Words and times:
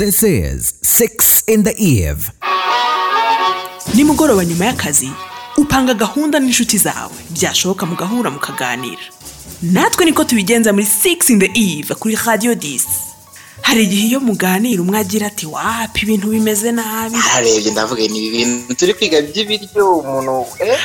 This 0.00 0.22
is 0.22 0.72
Six 0.82 1.42
in 1.46 1.62
the 1.64 1.74
Eve. 1.78 2.30
nimugoroba 3.94 4.44
nyuma 4.44 4.64
y'akazi 4.64 5.10
upanga 5.56 5.94
gahunda 5.94 6.38
n'inshuti 6.40 6.78
zawe. 6.78 7.10
Byashoboka 7.30 7.86
mugahura 7.86 8.30
mukaganira 8.30 9.02
natwe 9.62 10.04
niko 10.04 10.24
tubigenza 10.24 10.72
muri 10.72 10.86
6 11.04 11.32
in 11.32 11.38
the 11.40 11.50
eve 11.54 11.94
kuri 11.94 12.16
radio 12.26 12.52
10 12.54 12.80
hari 13.62 13.82
igihe 13.82 14.06
iyo 14.06 14.20
muganira 14.20 14.82
umwe 14.82 14.98
agira 14.98 15.26
ati 15.26 15.46
wapi 15.46 16.00
ibintu 16.02 16.28
bimeze 16.28 16.72
nabi. 16.72 17.16
Nararebye 17.16 17.70
ndavuga 17.70 18.02
ni 18.08 18.18
ibi 18.18 18.30
bintu 18.30 18.74
turi 18.74 18.94
kwiga 18.94 19.20
by'ibiryo 19.22 19.98
umuntu 19.98 20.46
eh? 20.58 20.78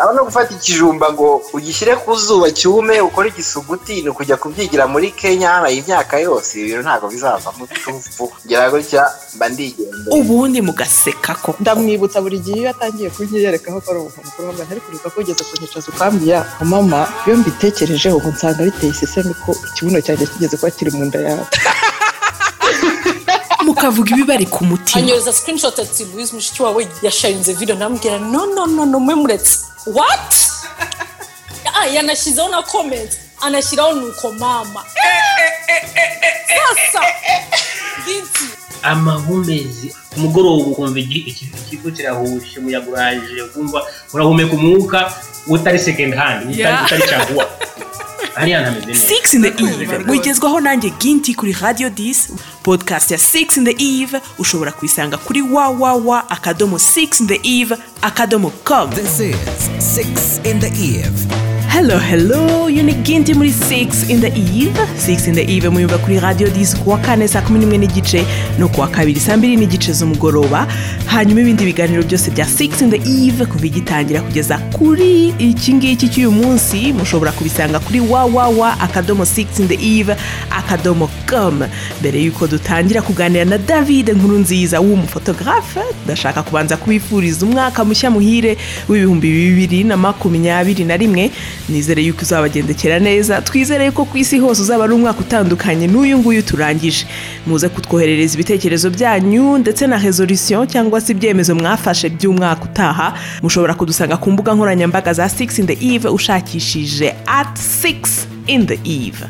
Aho 0.00 0.10
no 0.12 0.24
gufata 0.24 0.50
ikijumba 0.54 1.12
ngo 1.12 1.28
ugishyire 1.56 1.92
ku 2.02 2.10
zuba 2.16 2.50
cyume 2.58 3.00
ukore 3.00 3.28
igisuguti 3.28 4.02
ni 4.02 4.08
ukujya 4.08 4.36
kubyigira 4.36 4.84
muri 4.86 5.10
kenya 5.20 5.48
habaye 5.54 5.76
imyaka 5.80 6.14
yose 6.26 6.50
ibi 6.58 6.68
bintu 6.68 6.82
ntabwo 6.86 7.06
bizavamo 7.14 7.64
tuvu 7.84 8.24
ngera 8.46 8.70
gutya 8.72 9.02
mba 9.36 9.46
ndigendera 9.48 10.10
ubundi 10.18 10.58
mugaseka 10.68 11.32
ko 11.44 11.50
ndamwibutsa 11.60 12.20
buri 12.24 12.38
gihe 12.44 12.58
iyo 12.60 12.70
atangiye 12.74 13.08
kunyiyerekaho 13.14 13.78
ko 13.84 13.88
ari 13.90 13.98
umuntu 14.00 14.26
mukuru 14.26 14.44
wambaye 14.48 14.68
ariko 14.70 14.86
uribuka 14.88 15.12
ko 15.12 15.18
ugeze 15.20 15.42
kunyicaza 15.48 15.88
ukambwira 15.92 16.38
mama 16.72 17.00
iyo 17.26 17.34
mbitekerejeho 17.40 18.16
ngo 18.18 18.28
nsanga 18.34 18.66
biteye 18.68 18.92
isesemi 18.92 19.34
ko 19.44 19.50
ikibuno 19.68 19.98
cyanjye 20.04 20.26
kigeze 20.30 20.54
kuba 20.56 20.76
kiri 20.76 20.90
mu 20.96 21.04
nda 21.08 21.18
yawe 21.26 21.46
mukavuga 23.76 24.10
ibibari 24.14 24.46
ku 24.46 24.64
mutima. 24.64 24.98
Anyohereza 25.02 25.32
screenshot 25.32 25.78
ati 25.78 26.04
louise 26.04 26.34
mushiki 26.34 26.62
wawe 26.62 26.88
yasharinze 27.02 27.52
video. 27.52 27.76
Ndamubwira 27.76 28.18
no 28.18 28.46
no 28.46 28.66
no 28.66 28.86
no 28.86 29.00
mwe 29.00 29.14
muretse. 29.14 29.58
What? 29.86 30.32
Ah 31.78 31.86
yanashyizeho 31.86 32.48
na 32.48 32.62
comment 32.62 33.10
anashyiraho 33.40 33.92
nuko 33.92 34.32
mama. 34.32 34.84
Sasa. 36.48 37.04
Binti. 38.06 38.44
Amahumbezi 38.82 39.94
ku 40.14 40.20
mugoroba 40.20 40.64
ukumva 40.64 40.98
ikigo 41.00 41.90
kirahushe 41.90 42.58
umuyaga 42.60 42.90
uraje 42.90 43.42
ukumva 43.42 43.82
urahumeka 44.12 44.52
umwuka 44.56 45.12
utari 45.46 45.78
second 45.78 46.14
hand 46.14 46.42
utari 46.42 46.58
Yeah. 46.60 46.84
utari 46.86 47.02
caguwa 47.02 47.44
hariya 48.36 48.60
ntameze 48.60 48.86
neza. 48.86 49.14
6 49.14 49.34
in 49.36 49.42
the 49.42 49.64
eve. 49.64 50.10
Wigezwaho 50.10 50.60
nanjye 50.60 50.90
ginti 50.90 51.34
kuri 51.34 51.52
radio 51.60 51.88
10 51.88 52.16
podcast 52.62 53.10
ya 53.10 53.18
6 53.18 53.58
in 53.58 53.64
the 53.64 53.74
eve. 53.78 54.20
Ushobora 54.38 54.72
kuyisanga 54.72 55.16
kuri 55.16 55.42
www 55.42 56.12
akadomo 56.28 56.76
6 56.76 57.20
in 57.20 57.26
the 57.26 57.40
eve 57.42 57.76
akadomo 58.02 58.50
com. 58.64 58.90
This 58.90 59.20
is 59.20 59.36
Six 59.78 60.40
in 60.44 60.60
the 60.60 60.68
Eve. 60.68 61.45
Hello 61.68 61.98
hello. 61.98 62.68
You 62.68 62.82
ni 62.82 62.94
ginti 62.94 63.34
muri 63.34 63.50
6 63.50 64.10
in 64.10 64.20
the 64.20 64.28
eve. 64.28 64.72
6 64.96 65.28
in 65.28 65.34
the 65.34 65.42
eve 65.56 65.68
muyumva 65.68 65.98
kuri 65.98 66.20
radio 66.20 66.48
10 66.48 66.76
kuwa 66.78 66.98
kane 66.98 67.28
saa 67.28 67.40
kumi 67.42 67.58
n'imwe 67.58 67.78
n'igice 67.78 68.26
no 68.58 68.68
kuwa 68.68 68.88
kabiri. 68.88 69.20
Saa 69.20 69.36
mbiri 69.36 69.56
n'igice 69.56 69.92
z'umugoroba. 69.92 70.66
Hanyuma 71.06 71.40
ibindi 71.40 71.64
biganiro 71.64 72.02
byose 72.02 72.30
bya 72.30 72.44
6 72.44 72.82
in 72.84 72.90
the 72.90 73.26
eve 73.26 73.46
kuva 73.46 73.66
igitangira 73.66 74.20
kugeza 74.20 74.58
kuri 74.58 75.34
iki 75.38 75.74
ngiki 75.74 76.08
cy'uyu 76.08 76.30
munsi 76.32 76.92
mushobora 76.92 77.32
kubisanga 77.32 77.78
kuri 77.80 78.00
www 78.00 78.64
akadomo 78.64 79.24
6 79.24 79.46
in 79.60 79.68
the 79.68 79.78
eve 79.98 80.16
akadomo 80.50 81.10
com. 81.30 81.62
Mbere 82.00 82.22
y'uko 82.22 82.46
dutangira 82.46 83.02
kuganira 83.02 83.44
na 83.44 83.58
david 83.58 84.08
nkuru 84.10 84.38
nziza 84.38 84.80
w'umufotografe 84.80 85.80
ndashaka 86.04 86.42
kubanza 86.42 86.76
kubifuriza 86.76 87.46
umwaka 87.46 87.84
mushya 87.84 88.10
muhire 88.10 88.56
w'ibihumbi 88.88 89.30
bibiri 89.32 89.84
na 89.84 89.96
makumyabiri 89.96 90.84
na 90.84 90.96
rimwe. 90.96 91.30
Nizere 91.68 92.02
yuko 92.02 92.22
uzabagendekera 92.22 92.98
neza. 92.98 93.40
Twizere 93.42 93.86
yuko 93.86 94.04
ku 94.04 94.18
isi 94.18 94.38
hose 94.38 94.62
uzaba 94.62 94.84
ari 94.84 94.92
umwaka 94.94 95.20
utandukanye 95.20 95.86
n'uyu 95.86 96.18
nguyu 96.18 96.42
turangije. 96.42 97.06
Muze 97.46 97.68
kutwoherereza 97.68 98.34
ibitekerezo 98.34 98.90
byanyu 98.90 99.58
ndetse 99.58 99.86
na 99.86 99.98
resolution 99.98 100.66
cyangwa 100.66 101.00
se 101.00 101.12
ibyemezo 101.12 101.54
mwafashe 101.54 102.08
by'umwaka 102.08 102.64
utaha. 102.64 103.14
Mushobora 103.42 103.74
kudusanga 103.74 104.16
ku 104.16 104.30
mbuga 104.30 104.54
nkoranyambaga 104.54 105.12
za 105.12 105.24
6 105.26 105.60
in 105.60 105.66
the 105.66 105.78
eve 105.94 106.08
ushakishije 106.08 107.14
at 107.26 107.58
6 107.58 107.94
in 108.46 108.66
the 108.66 108.78
eve. 108.84 109.24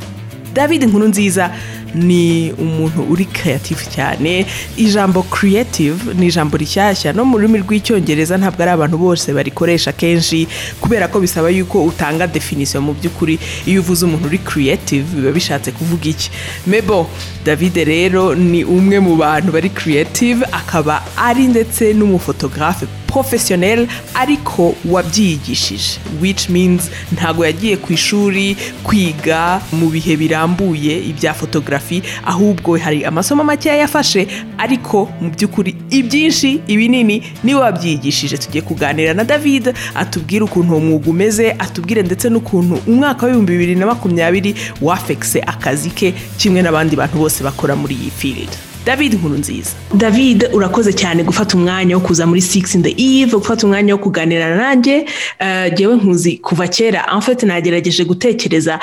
David 0.55 0.83
nkuru 0.85 1.09
nziza 1.09 1.51
ni 1.95 2.53
umuntu 2.53 3.03
uri 3.11 3.25
creative 3.25 3.81
cyane. 3.95 4.47
Ijambo 4.77 5.23
creative 5.23 6.15
ni 6.15 6.27
ijambo 6.27 6.57
rishyashya. 6.57 7.13
No 7.13 7.25
mu 7.25 7.39
rurimi 7.39 7.59
rw'icyongereza 7.59 8.37
ntabwo 8.39 8.63
ari 8.63 8.71
abantu 8.73 8.99
bose 8.99 9.33
barikoresha 9.33 9.93
kenshi 9.93 10.49
kubera 10.81 11.09
ko 11.09 11.21
bisaba 11.21 11.51
yuko 11.51 11.85
utanga 11.85 12.27
definition 12.27 12.85
mu 12.85 12.95
by'ukuri. 12.95 13.39
Iyo 13.67 13.81
uvuze 13.81 14.05
umuntu 14.07 14.27
uri 14.27 14.39
creative 14.39 15.05
biba 15.17 15.33
bishatse 15.33 15.73
kuvuga 15.73 16.09
iki? 16.09 16.31
Mebo 16.67 17.07
david 17.45 17.77
rero 17.77 18.35
ni 18.35 18.65
umwe 18.65 19.01
mu 19.01 19.17
bantu 19.17 19.53
bari 19.53 19.71
creative 19.71 20.45
akaba 20.53 21.03
ari 21.17 21.47
ndetse 21.49 21.93
n'umufotografe 21.95 22.87
professionnel 23.07 23.87
ariko 24.15 24.75
wabyigishije 24.85 25.99
which 26.21 26.49
means 26.49 26.91
ntago 27.13 27.45
yagiye 27.47 27.77
ku 27.77 27.93
ishuri 27.93 28.57
kwiga 28.83 29.61
mu 29.73 29.89
bihe 29.89 30.17
birambuye 30.17 30.99
ibya 31.01 31.35
fotografi 31.79 32.03
ahubwo 32.25 32.77
hari 32.79 33.05
amasomo 33.05 33.45
makeya 33.45 33.77
yafashe 33.77 34.27
ariko 34.59 35.09
mu 35.21 35.31
by'ukuri 35.31 35.75
ibyinshi 35.91 36.61
ibinini 36.67 37.23
ni 37.45 37.55
we 37.55 37.61
wabyigishije. 37.61 38.39
Tugiye 38.39 38.63
kuganira 38.63 39.15
na 39.15 39.25
david 39.25 39.75
atubwire 39.95 40.45
ukuntu 40.45 40.73
uwo 40.73 40.81
mwuga 40.81 41.11
umeze 41.11 41.53
atubwire 41.59 42.03
ndetse 42.03 42.29
n'ukuntu 42.29 42.79
umwaka 42.87 43.27
w'ibihumbi 43.27 43.53
bibiri 43.53 43.75
na 43.75 43.87
makumyabiri 43.87 44.55
wafekise 44.83 45.41
akazi 45.41 45.91
ke 45.91 46.15
kimwe 46.39 46.63
n'abandi 46.63 46.97
bantu 46.97 47.19
bose 47.19 47.45
bakora 47.45 47.77
muri 47.77 47.95
iyi 47.95 48.11
field. 48.11 48.49
David 48.87 49.15
nkuru 49.15 49.35
nziza 49.39 49.71
david 49.95 50.49
urakoze 50.53 50.93
cyane 50.93 51.25
gufata 51.25 51.57
umwanya 51.59 51.97
wo 51.97 52.01
kuza 52.03 52.27
muri 52.27 52.41
6 52.41 52.77
in 52.77 52.83
the 52.83 52.95
eve 52.99 53.37
gufata 53.37 53.67
umwanya 53.67 53.95
wo 53.95 53.99
kuganira 53.99 54.57
nanjye. 54.57 55.07
Eh, 55.39 55.75
jyewe 55.75 55.97
nkuzi 55.97 56.37
kuva 56.39 56.69
kera. 56.69 57.21
Fait 57.21 57.43
nagerageje 57.43 58.05
gutekereza 58.05 58.79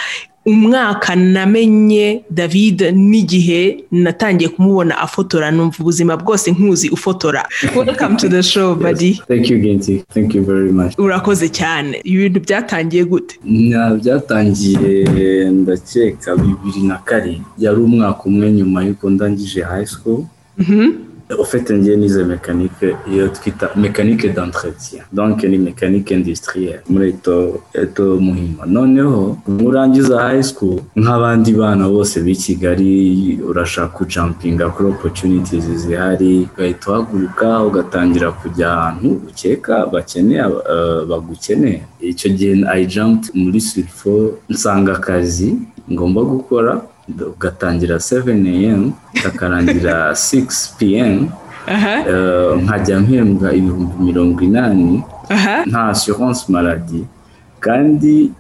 umwaka 0.46 1.16
namenye 1.16 2.24
david 2.30 2.82
n'igihe 2.94 3.84
natangiye 3.92 4.50
kumubona 4.50 4.98
afotora 4.98 5.52
numva 5.52 5.78
ubuzima 5.80 6.18
bwose 6.18 6.52
nkuzi 6.52 6.90
ufotora. 6.90 7.48
Welcome 7.76 8.16
to 8.18 8.30
the 8.30 8.44
show 8.44 8.76
buddy. 8.76 9.14
Thank 9.28 9.50
you, 9.50 9.60
Ginty. 9.60 10.04
Thank 10.14 10.36
you 10.36 10.44
very 10.44 10.72
much. 10.72 10.94
urakoze 11.00 11.50
cyane. 11.50 12.02
Ibintu 12.04 12.40
byatangiye 12.40 13.06
gute? 13.06 13.40
Byatangiye 14.02 15.06
ndakeka 15.52 16.36
bibiri 16.36 16.82
na 16.88 16.98
kane. 16.98 17.42
Yari 17.58 17.80
umwaka 17.82 18.24
umwe 18.26 18.52
nyuma 18.52 18.84
y'uko 18.86 19.10
ndangije 19.10 19.62
high 19.62 19.86
school. 19.86 20.26
Ufite 21.40 21.74
ngiye 21.78 21.96
nize 21.98 22.24
mekanike 22.24 22.96
iyo 23.12 23.28
twita 23.28 23.70
mekanike 23.76 24.30
d'entretien. 24.30 25.04
Donc 25.12 25.44
ni 25.44 25.58
mekanike 25.58 26.14
industrielle. 26.14 26.82
Muri 26.90 27.16
eto 27.74 28.04
muhima. 28.20 28.66
Noneho 28.66 29.38
nurangiza 29.48 30.22
high 30.22 30.44
school 30.44 30.80
nk'abandi 30.96 31.52
bana 31.54 31.90
bose 31.90 32.22
b'i 32.22 32.36
kigali. 32.36 33.40
Urashaka 33.50 33.88
kujampinga 33.98 34.70
kuri 34.70 34.90
opportunities 34.90 35.64
zihari 35.66 36.48
ugahita 36.54 36.92
uhaguruka 36.92 37.64
ugatangira 37.64 38.32
kujya 38.32 38.72
ahantu 38.74 39.10
ukeka 39.30 39.86
bakeneye 39.86 40.44
uh, 40.46 41.06
bagukeneye 41.10 41.82
icyo 42.02 42.30
gihe 42.32 42.54
i 42.74 42.86
jumped 42.86 43.32
muri 43.36 43.62
surfo 43.62 44.32
nsanga 44.50 44.94
akazi 44.94 45.56
ngomba 45.92 46.22
gukora 46.22 46.82
ugatangira 47.08 47.96
7 48.00 48.32
am 48.74 48.94
kakarangira 49.24 50.12
6 50.12 50.48
pm 50.80 51.28
aha. 51.68 51.96
Eh, 52.10 52.52
nkajya 52.64 53.00
mpembwa 53.00 53.54
ibihumbi 53.54 53.96
mirongo 54.04 54.42
inani 54.42 55.04
nta 55.70 55.82
assurance 55.88 56.44
maladi 56.52 57.04
kandi 57.60 58.32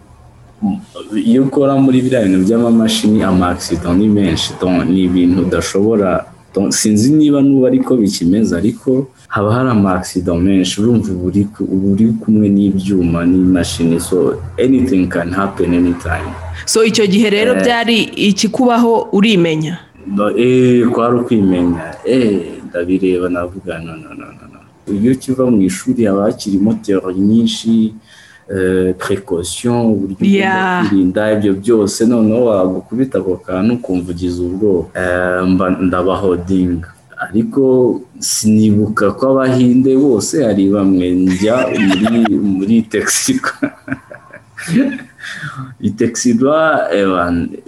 iyo 1.15 1.43
ukora 1.43 1.75
muri 1.75 2.03
biriya 2.03 2.23
bintu 2.23 2.47
by'amamashini 2.47 3.19
ama 3.23 3.51
accident 3.51 3.95
ni 3.99 4.07
menshi 4.07 4.55
ni 4.87 5.03
ibintu 5.07 5.41
udashobora 5.43 6.23
sinzi 6.69 7.11
niba 7.11 7.41
n'ubu 7.41 7.65
ariko 7.67 7.95
bikimeze 7.97 8.57
ariko 8.57 9.07
haba 9.27 9.53
hari 9.55 9.69
ama 9.69 9.93
accident 9.95 10.41
menshi. 10.41 10.81
Urumva 10.81 11.11
uba 11.11 11.87
uri 11.93 12.07
kumwe 12.21 12.49
n'ibyuma 12.49 13.25
n'imashini 13.25 13.99
so 13.99 14.37
anything 14.59 15.07
can 15.09 15.31
happen 15.33 15.73
anytime. 15.73 16.29
So 16.65 16.83
icyo 16.83 17.07
gihe 17.07 17.29
rero 17.29 17.51
Eh. 17.55 17.61
byari 17.63 17.97
ikikubaho 18.29 19.09
urimenya? 19.11 19.77
Eh, 20.37 20.87
kwari 20.93 21.15
ukwimenya. 21.19 21.95
Eh, 22.05 22.61
ndabireba 22.69 23.29
navuga 23.29 23.79
no 23.79 23.95
no 23.95 24.09
no 24.13 24.25
no 24.25 24.59
iyo 24.93 25.11
ukiva 25.11 25.43
mu 25.51 25.61
ishuri 25.61 26.05
haba 26.05 26.23
hakirimo 26.27 26.73
teori 26.73 27.15
nyinshi 27.19 27.93
precaution 28.97 29.75
uburyo 29.93 30.15
kwirinda 30.17 31.21
ibyo 31.33 31.53
byose. 31.53 32.05
Noneho 32.05 32.45
wagukubita 32.45 33.17
ako 33.19 33.37
kantu 33.45 33.73
ukumva 33.73 34.11
ugize 34.11 34.39
ubwoba. 34.41 34.87
Eh, 34.99 35.41
ndabahodinga 35.87 36.89
ariko 37.25 37.63
sinibuka 38.19 39.11
ko 39.17 39.23
abahinde 39.31 39.91
bose 39.97 40.43
hari 40.45 40.63
bamwe. 40.73 41.07
Njya 41.11 41.57
muri 41.87 42.35
muri 42.57 42.75
texirwa 42.91 43.53
itexirwa 45.81 46.87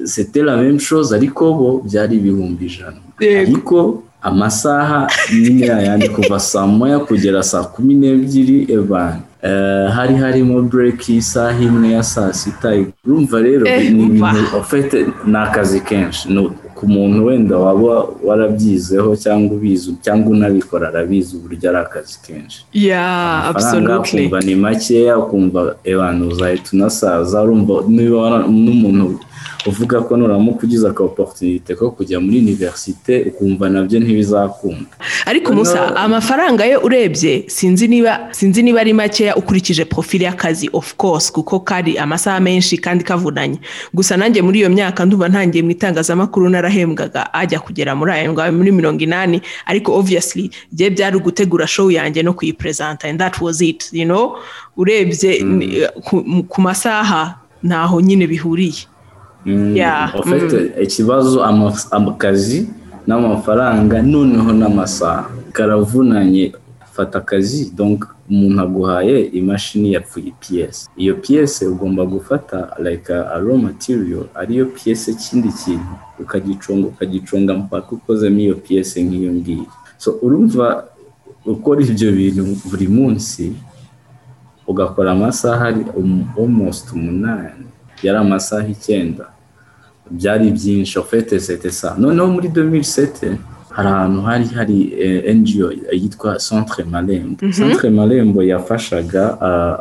c'était 0.06 0.44
la 0.44 0.58
même 0.58 0.80
chose 0.80 1.14
ariko 1.14 1.54
bo 1.54 1.70
byari 1.86 2.16
ibihumbi 2.16 2.66
ijana. 2.66 3.00
Ariko 3.20 4.04
amasaha 4.22 5.08
nyine 5.42 5.66
yayandi 5.68 6.10
kuva 6.10 6.40
saa 6.40 6.68
moya 6.68 7.00
kugera 7.00 7.44
saa 7.44 7.64
kumi 7.64 7.94
n'ebyiri 7.94 8.58
Eh, 8.70 8.82
hari 9.96 10.16
harimo 10.16 10.62
bureki 10.62 11.14
y'isaha 11.14 11.62
imwe 11.64 11.92
ya 11.92 12.04
saa 12.04 12.34
sita. 12.34 12.70
Urumva 13.06 13.40
rero 13.42 13.66
Eh, 13.68 13.92
ni 13.92 14.04
ibintu 14.04 14.58
ufite 14.62 15.06
ni 15.26 15.38
akazi 15.38 15.80
kenshi. 15.82 16.28
Ku 16.76 16.88
muntu 16.88 17.26
wenda 17.26 17.58
waba 17.58 18.06
warabyizeho 18.24 19.16
cyangwa 19.16 19.56
ubizi 19.56 19.96
cyangwa 20.02 20.32
unabikora 20.32 20.88
arabizi 20.88 21.36
uburyo 21.38 21.70
ari 21.70 21.78
akazi 21.80 22.20
kenshi. 22.28 22.66
Amafaranga 23.50 24.00
ukumva 24.00 24.40
ni 24.42 24.56
makeya 24.56 25.18
ukumva 25.18 25.76
ebana 25.84 26.26
uzahita 26.26 26.70
unasaza 26.74 27.42
urumva 27.44 27.74
niba 27.88 28.44
n'umuntu 28.48 29.20
uvuga 29.66 30.02
ko 30.02 30.18
nuramuka 30.18 30.64
ugize 30.64 30.88
aka 30.88 31.04
oporutunite 31.04 31.76
ko 31.76 31.92
kujya 31.92 32.20
muri 32.20 32.40
univerisite 32.40 33.24
ukumva 33.30 33.70
na 33.70 33.82
byo 33.84 34.00
ntibizakunda. 34.00 34.86
Ariko 35.26 35.54
musa 35.54 35.96
amafaranga 35.96 36.66
yo 36.66 36.80
urebye 36.84 37.44
sinzi 37.48 37.88
niba 37.88 38.30
sinzi 38.32 38.64
niba 38.64 38.82
ari 38.82 38.94
makeya 38.94 39.36
ukurikije 39.36 39.86
profile 39.86 40.26
y'akazi 40.26 40.70
of 40.74 40.96
course 40.96 41.32
kuko 41.32 41.60
kari 41.60 41.98
amasaha 41.98 42.40
menshi 42.40 42.78
kandi 42.78 43.04
kavunanye. 43.04 43.60
Gusa 43.94 44.18
nanjye 44.18 44.42
muri 44.42 44.60
iyo 44.60 44.70
myaka 44.70 45.06
ndumva 45.06 45.30
ntangiye 45.30 45.64
mu 45.64 45.72
itangazamakuru 45.72 46.50
narahembwaga 46.50 47.34
ajya 47.34 47.60
kugera 47.60 47.96
muri 47.96 48.12
ayo 48.12 48.34
ngayo 48.34 48.52
muri 48.54 48.72
mirongo 48.72 49.02
inani 49.04 49.42
ariko 49.66 49.94
obviously 49.98 50.52
bye 50.72 50.90
byari 50.90 51.18
ugutegura 51.18 51.68
show 51.68 51.92
yanjye 51.92 52.24
no 52.24 52.34
kuyipresenta 52.34 53.08
and 53.10 53.20
that 53.20 53.42
was 53.42 53.62
it 53.62 53.90
you 53.94 54.06
know? 54.06 54.38
Urebye 54.78 55.44
ni- 55.44 55.88
ku, 56.48 56.62
masaha 56.62 57.36
ntaho 57.64 58.02
nyine 58.02 58.28
bihuriye. 58.28 58.86
Ufite 60.20 60.82
ikibazo 60.84 61.44
ama- 61.44 61.74
akazi 61.92 62.70
n'amafaranga 63.08 64.02
noneho 64.02 64.52
n'amasaha. 64.54 65.30
Karavunanye 65.54 66.54
fata 66.94 67.18
akazi. 67.20 67.72
Donc 67.76 68.06
umuntu 68.30 68.62
aguhaye 68.62 69.22
imashini 69.38 69.94
yapfuye 69.94 70.34
piyese 70.40 70.90
iyo 70.98 71.14
piyese 71.16 71.68
ugomba 71.68 72.06
gufata 72.06 72.74
like 72.82 73.14
a, 73.14 73.30
a 73.36 73.40
raw 73.40 73.58
material 73.58 74.26
ariyo 74.36 74.66
piyese 74.66 75.14
kindi 75.14 75.50
kintu. 75.50 75.94
Ukagiconga 76.20 76.88
ukagiconga 76.88 77.54
mpaka 77.54 77.92
ukozemo 77.92 78.40
iyo 78.40 78.56
piyese 78.56 79.04
nk'iyo 79.04 79.32
ngiyo. 79.34 79.66
So 79.98 80.18
urumva 80.22 80.84
ukora 81.46 81.82
ibyo 81.86 82.12
bintu 82.12 82.44
buri 82.70 82.88
munsi 82.88 83.54
ugakora 84.68 85.12
amasaha 85.12 85.66
ari 85.70 85.86
almost 86.38 86.92
umunani. 86.94 87.66
Yari 88.04 88.18
amasaha 88.18 88.68
icyenda. 88.68 89.26
Byari 90.12 90.52
byinshi 90.52 91.00
ofete 91.00 91.40
sete 91.40 91.72
sa 91.72 91.96
noneho 91.98 92.28
muri 92.28 92.48
2007 92.50 93.38
hari 93.76 93.90
ahantu 93.92 94.20
hari 94.22 94.46
hari 94.58 94.78
eh, 95.04 95.36
NGO 95.36 95.68
yitwa 95.92 96.38
Centre 96.40 96.84
Marembo 96.84 97.40
Centre 97.52 97.90
Marembo 97.90 98.40
yafashaga 98.44 99.24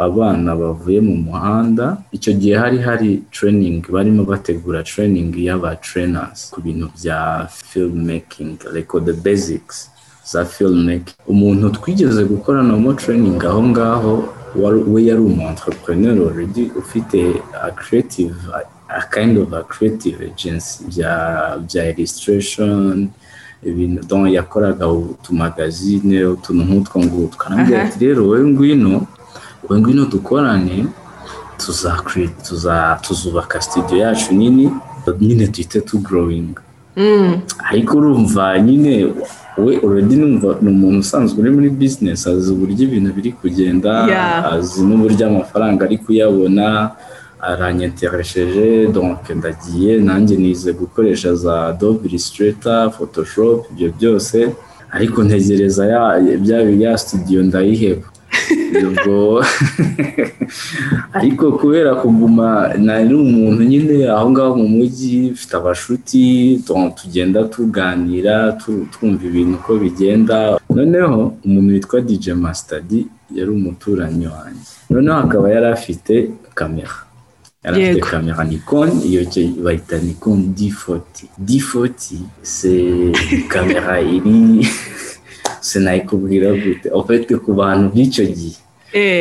abana 0.06 0.56
bavuye 0.56 1.00
mu 1.00 1.16
muhanda. 1.16 1.86
Icyo 2.12 2.32
gihe 2.32 2.56
hari 2.58 2.78
hari 2.78 3.22
training 3.30 3.82
barimo 3.94 4.24
bategura 4.26 4.82
training 4.82 5.30
y'aba 5.46 5.76
trainers 5.78 6.50
ku 6.50 6.58
bintu 6.60 6.90
bya 6.98 7.46
filmmaking 7.68 8.58
like 8.74 8.90
the 9.04 9.12
basics 9.12 9.90
za 10.26 10.42
filmmaking. 10.44 11.14
Umuntu 11.30 11.70
twigeze 11.70 12.24
gukoranamo 12.24 12.92
training 12.98 13.38
aho 13.46 13.62
ngaho 13.62 14.12
we 14.92 15.06
yari 15.06 15.20
umu 15.20 15.42
entrepreneur 15.48 16.16
already 16.28 16.70
ufite 16.78 17.42
a 17.62 17.70
creative 17.70 18.34
a 18.88 19.02
kind 19.14 19.38
of 19.38 19.52
a 19.52 19.62
creative 19.62 20.16
agency 20.24 20.84
bya 20.88 21.12
bya 21.66 21.82
illustration 21.92 23.08
ibintu 23.64 24.02
donc 24.08 24.28
yakoraga 24.32 24.88
utumagazine 24.88 26.24
utuntu 26.24 26.62
nk'utwo 26.64 26.96
ngutwo 27.04 27.42
arambwira 27.46 27.82
ati 27.84 27.98
rero 28.06 28.20
wowe 28.28 28.44
ngwino 28.44 29.06
wowe 29.68 29.80
ngwino 29.80 30.04
dukorane 30.04 30.86
tuzubaka 33.02 33.60
studio 33.60 33.96
yacu 33.98 34.34
nini 34.34 34.70
nyine 35.20 35.46
duhite 35.46 35.80
tugrowing 35.80 36.54
ariko 37.70 37.96
urumva 37.96 38.58
nyine 38.60 39.14
we 39.58 40.02
numva 40.02 40.56
ni 40.62 40.68
umuntu 40.70 40.98
usanzwe 41.00 41.40
uri 41.40 41.50
muri 41.50 41.70
business 41.70 42.26
azi 42.26 42.52
uburyo 42.52 42.82
ibintu 42.84 43.12
biri 43.12 43.32
kugenda 43.32 43.90
azi 44.52 44.82
n'uburyo 44.84 45.26
amafaranga 45.26 45.84
ari 45.84 45.98
kuyabona 45.98 46.90
aranyeteresheje 47.50 48.86
donc 48.94 49.22
ndagiye 49.38 49.92
nanjye 50.06 50.36
nize 50.36 50.72
gukoresha 50.72 51.34
za 51.34 51.54
Adobe 51.66 52.08
Illustrator 52.08 52.90
Photoshop 52.96 53.58
ibyo 53.72 53.88
byose. 53.98 54.38
Ariko 54.96 55.18
ntegereza 55.24 55.82
ya 55.92 56.02
bya 56.42 56.58
ya 56.82 56.98
studio 56.98 57.42
ndayiheba. 57.42 58.06
Ubwo 58.86 59.44
ariko 61.18 61.44
kubera 61.58 61.94
kuguma 61.94 62.48
nari 62.86 63.14
umuntu 63.14 63.62
nyine 63.70 63.94
aho 64.16 64.26
ngaho 64.30 64.52
mu 64.60 64.66
mujyi 64.76 65.30
mfite 65.34 65.54
abashuti 65.56 66.22
tugenda 66.98 67.44
tuganira 67.54 68.34
tu- 68.60 68.86
twumva 68.92 69.22
ibintu 69.30 69.54
uko 69.58 69.72
bigenda. 69.82 70.36
Noneho 70.76 71.20
umuntu 71.44 71.70
witwa 71.74 72.00
DJ 72.00 72.26
Master 72.44 72.82
yari 73.36 73.50
umuturanyi 73.50 74.26
wanjye. 74.34 74.70
Noneho 74.90 75.16
akaba 75.24 75.46
yari 75.54 75.66
afite 75.76 76.14
kamera. 76.54 76.94
Yari 77.64 77.84
afite 77.84 78.00
kamera 78.00 78.44
Nikon 78.44 78.90
iyo 79.08 79.20
bayita 79.64 79.96
Nikon 79.98 80.38
D40 80.58 81.14
D40 81.48 81.98
c'est 82.42 83.12
kamera 83.48 84.00
iri 84.00 84.66
sinayikubwira 85.60 86.52
gute 86.52 86.86
en 86.94 87.02
fait 87.06 87.26
ku 87.44 87.52
bantu 87.54 87.88
b'icyo 87.94 88.24
gihe 88.26 88.56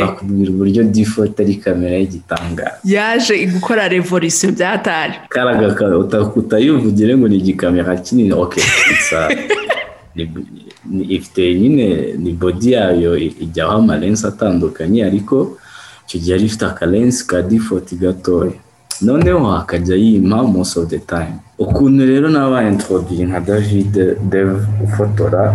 bakubwira 0.01 0.49
uburyo 0.51 0.81
D40 0.83 1.41
ari 1.41 1.55
kamera 1.55 1.95
y'igitangaza 1.97 2.77
yaje 2.83 3.33
gukora 3.53 3.87
revolution 3.87 4.51
byatari 4.51 5.13
karaga 5.29 5.73
ka- 5.73 5.97
uta- 5.97 6.31
utayivugire 6.35 7.17
ngo 7.17 7.27
ni 7.27 7.37
igikamera 7.37 7.95
kinini 7.97 8.33
ok 8.33 8.53
it's 8.91 9.13
a- 9.13 9.29
ni- 10.15 10.29
ni- 10.91 11.07
ifite 11.15 11.41
nyine 11.59 12.13
ni 12.23 12.31
body 12.31 12.71
yayo 12.71 13.17
ijyaho 13.17 13.71
amalensi 13.81 14.27
atandukanye 14.27 15.05
ariko 15.05 15.57
icyo 16.07 16.17
gihe 16.19 16.31
yari 16.31 16.45
ifite 16.45 16.65
akalensi 16.65 17.27
ka 17.27 17.41
D40 17.41 17.95
gatoya. 18.01 18.51
Noneho 19.01 19.51
akajya 19.57 19.95
yima 19.95 20.43
most 20.43 20.77
of 20.77 20.87
the 20.89 20.99
time. 20.99 21.35
Ukuntu 21.59 22.05
rero 22.05 22.29
nabaye 22.29 22.67
introduire 22.69 23.25
nka 23.25 23.39
David 23.39 23.93
Dev 24.29 24.49
ufotora 24.83 25.53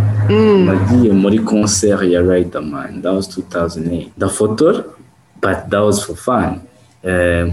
nagiye 0.66 1.12
muri 1.12 1.38
concert 1.38 2.02
ya 2.02 2.20
Riderman 2.20 3.02
that 3.02 3.12
was 3.14 3.28
2008 3.38 4.06
ndafotora 4.16 4.84
but 5.42 5.58
that 5.70 5.82
was 5.82 6.02
for 6.04 6.16
fun. 6.16 6.60
Eh, 7.02 7.46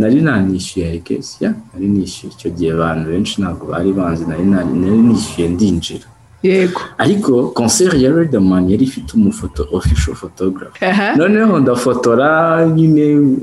nari 0.00 0.20
nanishyuye 0.20 0.98
kesi 0.98 1.44
ya 1.44 1.54
nari 1.74 1.88
nishyuye 1.88 2.32
icyo 2.34 2.50
gihe 2.50 2.72
abantu 2.72 3.10
benshi 3.10 3.40
ntabwo 3.42 3.66
bari 3.72 3.92
banzi 3.92 4.24
nari 4.28 4.44
na- 4.44 4.64
nari 4.64 4.98
nishyuye 5.08 5.48
ndinjira. 5.48 6.04
Yego. 6.42 6.80
Ariko 6.98 7.48
concert 7.54 7.94
ya 7.94 8.10
Riderman 8.12 8.70
yari 8.70 8.84
ifite 8.84 9.14
umufoto 9.14 9.68
official 9.72 10.14
photographer. 10.16 11.16
Noneho 11.16 11.58
ndafotora 11.60 12.66
nyine 12.66 13.36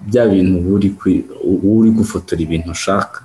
bya 0.00 0.26
bintu 0.26 0.74
uri 1.64 1.90
gufotora 1.90 2.40
ibintu 2.42 2.70
ushaka. 2.70 3.20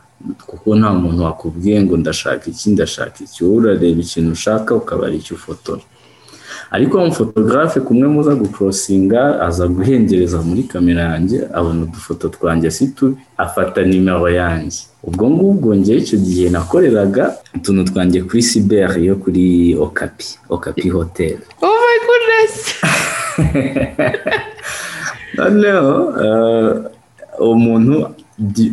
Kuko 0.48 0.76
nta 0.76 0.94
muntu 0.94 1.24
wakubwiye 1.24 1.82
ngo 1.84 1.98
ndashaka 1.98 2.46
iki 2.50 2.70
ndashaka 2.70 3.18
iki. 3.24 3.44
Wowe 3.44 3.58
urareba 3.58 4.02
ikintu 4.02 4.32
ushaka 4.32 4.76
ukaba 4.76 5.08
ari 5.08 5.18
icyo 5.18 5.36
ufotora. 5.36 5.82
Ariko 6.76 6.94
umufotogarafe 6.98 7.80
kumwe 7.80 8.08
muza 8.14 8.34
gukorosinga 8.36 9.22
aza 9.48 9.66
guhengereza 9.76 10.38
muri 10.48 10.64
kamera 10.72 11.02
yanjye 11.12 11.38
abona 11.58 11.80
udufoto 11.84 12.26
twanjye 12.36 12.72
si 12.72 12.88
tubi 12.96 13.16
afata 13.38 13.80
nimero 13.84 14.30
yanjye. 14.42 14.82
Ubwo 15.08 15.26
ngubwo 15.30 15.70
njye 15.76 15.94
icyo 15.98 16.18
gihe 16.26 16.46
nakoreraga 16.50 17.24
utuntu 17.56 17.82
twanjye 17.90 18.20
kuri 18.28 18.42
siberi 18.50 19.02
yo 19.10 19.16
kuri 19.24 19.46
okapi 19.86 20.28
okapi 20.56 20.88
hoteli 20.90 21.44
oh 21.66 21.78
my 21.86 21.98
goodness! 22.08 22.54
Noneho 25.38 25.94
eh, 26.24 26.72
umuntu 27.52 27.96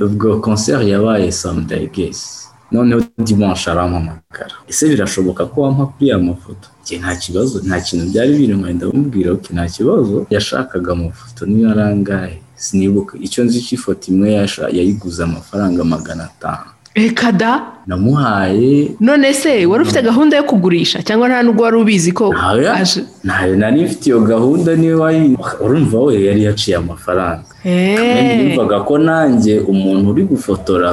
ubwo 0.07 0.29
concert 0.41 0.83
yabaye 0.93 1.33
Sunday 1.33 1.87
guess 1.95 2.48
noneho 2.73 3.01
dimanche 3.27 3.71
arampamagara. 3.71 4.55
Ese 4.71 4.89
birashoboka 4.89 5.47
ko 5.51 5.57
wampa 5.63 5.87
kuri 5.93 6.11
aya 6.11 6.19
mafoto? 6.19 6.67
Njye 6.83 6.99
nta 6.99 7.17
kibazo 7.17 7.55
nta 7.67 7.81
kintu 7.81 8.05
byari 8.11 8.33
birimo 8.39 8.67
ndamubwira 8.77 9.33
ok 9.33 9.45
nta 9.55 9.67
kibazo. 9.75 10.27
Yashakaga 10.31 10.93
amafoto 10.93 11.41
niyo 11.47 11.71
arangaye. 11.71 12.39
Sinibuka. 12.65 13.13
Icyo 13.27 13.45
nzi 13.45 13.59
cy'ifoto 13.67 14.03
imwe 14.13 14.29
yayiguze 14.77 15.21
amafaranga 15.23 15.85
magana 15.85 16.25
atanu. 16.31 16.71
Reka 16.99 17.33
da. 17.33 17.53
Namuhaye. 17.87 18.95
None 19.01 19.33
se 19.33 19.67
wari 19.67 19.83
ufite 19.83 20.03
gahunda 20.03 20.37
yo 20.37 20.43
kugurisha 20.45 21.03
cyangwa 21.03 21.29
nta 21.29 21.43
nubwo 21.43 21.63
wari 21.65 21.77
ubizi 21.77 22.13
ko 22.13 22.35
aje? 22.75 23.01
Ntawe 23.25 23.57
nari 23.57 23.85
mfite 23.85 24.07
iyo 24.11 24.21
gahunda 24.21 24.77
ni 24.77 24.87
we 24.89 24.95
wayi 24.95 25.37
urumva 25.61 25.99
we 26.01 26.25
yari 26.25 26.45
yaciye 26.45 26.77
amafaranga. 26.77 27.45
Eh, 27.65 28.41
yumvaga 28.41 28.81
ko 28.81 28.99
nanjye 28.99 29.61
umuntu 29.61 30.11
uri 30.11 30.23
gufotora 30.25 30.91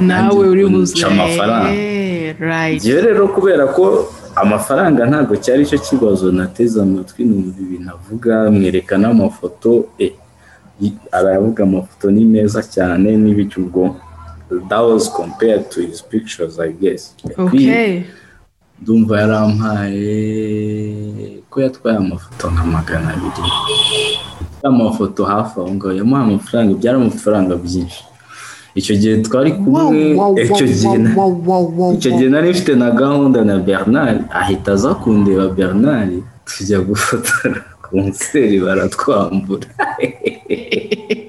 nawe 0.00 0.48
uri 0.48 0.64
buze. 0.66 1.04
amafaranga. 1.06 1.70
Njyewe 2.74 3.00
rero 3.02 3.28
kubera 3.28 3.66
ko 3.66 4.06
amafaranga 4.36 5.06
ntabwo 5.06 5.34
cyari 5.36 5.66
cyo 5.66 5.78
kibazo 5.78 6.32
nateze 6.32 6.76
amatwi 6.82 7.24
numva 7.24 7.58
ibintu 7.60 7.90
avuga 7.96 8.50
mwereka 8.50 8.94
n'amafoto 8.98 9.86
eh, 9.98 10.12
aravuga 11.12 11.62
amafoto 11.64 12.10
ni 12.10 12.24
meza 12.24 12.62
cyane 12.62 13.16
n'ibiki 13.16 13.60
ubwo 13.60 13.96
that 14.50 14.80
was 14.80 15.08
compared 15.08 15.70
to 15.70 15.80
his 15.80 16.00
pictures 16.02 16.58
I 16.58 16.72
guess. 16.72 17.14
Okay. 17.38 18.04
ndumva 18.82 19.20
yarampaye 19.20 20.12
ko 21.50 21.60
yatwaye 21.62 21.96
amafoto 21.96 22.50
nka 22.50 22.64
magana 22.64 23.08
abiri. 23.14 23.50
Amafoto 24.62 25.24
hafi 25.24 25.60
aho 25.60 25.70
ngaho 25.74 25.92
yamuha 25.94 26.22
amafaranga 26.22 26.74
byari 26.74 26.96
amafaranga 26.98 27.56
byinshi. 27.56 28.04
Icyo 28.74 28.94
gihe 28.96 29.16
twari 29.24 29.52
kumwe 29.52 30.12
icyo 30.44 30.66
gihe 30.66 30.98
icyo 31.96 32.10
gihe 32.16 32.28
nari 32.28 32.50
mfite 32.50 32.74
na 32.76 32.90
gahunda 32.90 33.44
na 33.44 33.56
bernard 33.58 34.20
ahita 34.30 34.72
aza 34.72 34.94
kundeba 34.94 35.48
bernard 35.48 36.12
tujya 36.44 36.78
gufotora. 36.80 37.64
Konseri 37.82 38.60
baratwambura. 38.60 39.68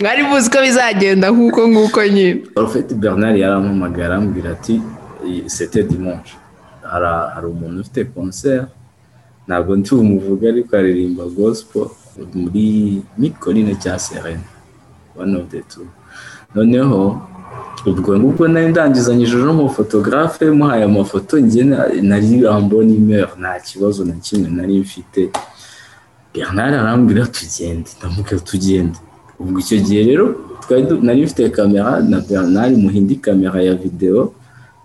mwari 0.00 0.22
muzi 0.22 0.50
ko 0.50 0.58
bizagenda 0.62 1.26
nk'uko 1.30 1.60
nk'uko 1.70 2.00
nyine. 2.14 2.34
Prophet 2.54 2.88
Bernard 2.94 3.36
yarampamagara 3.38 4.14
arambwira 4.14 4.50
ati 4.56 4.80
sete 5.46 5.82
dimanche. 5.82 6.34
Hari 7.34 7.46
umuntu 7.46 7.80
ufite 7.80 8.04
concert. 8.14 8.68
Ntabwo 9.46 9.76
ndi 9.76 9.90
bumuvuga 9.90 10.48
ariko 10.48 10.76
aririmba 10.76 11.24
gospel 11.24 11.86
muri 12.34 13.02
mikorine 13.18 13.74
cya 13.82 13.98
serene 13.98 14.44
one 15.16 15.36
of 15.36 15.48
the 15.50 15.60
two. 15.70 15.86
Noneho 16.54 17.22
ubwo 17.86 18.18
ngubwo 18.18 18.48
nari 18.48 18.68
ndangizanyije 18.68 19.36
n'umufotogarafe 19.36 20.50
muhaye 20.50 20.84
amafoto 20.84 21.38
njye 21.40 21.64
na- 21.64 21.88
nari 22.02 22.46
ambona 22.46 22.90
imeri 22.92 23.32
nta 23.40 23.60
kibazo 23.60 24.04
na 24.04 24.12
kimwe 24.24 24.48
nari 24.50 24.78
mfite. 24.80 25.30
Bernard 26.34 26.74
arambwira 26.74 27.26
tugende. 27.26 27.90
Ndamubwira 27.98 28.38
tugende. 28.40 28.98
Ubwo 29.40 29.58
icyo 29.62 29.78
gihe 29.86 30.02
rero 30.08 30.24
twari 30.62 30.82
nari 31.06 31.22
mfite 31.26 31.42
kamera 31.56 31.92
na 32.10 32.18
Bernard 32.26 32.72
muhindi 32.82 33.14
kamera 33.24 33.58
ya 33.68 33.74
videwo 33.74 34.22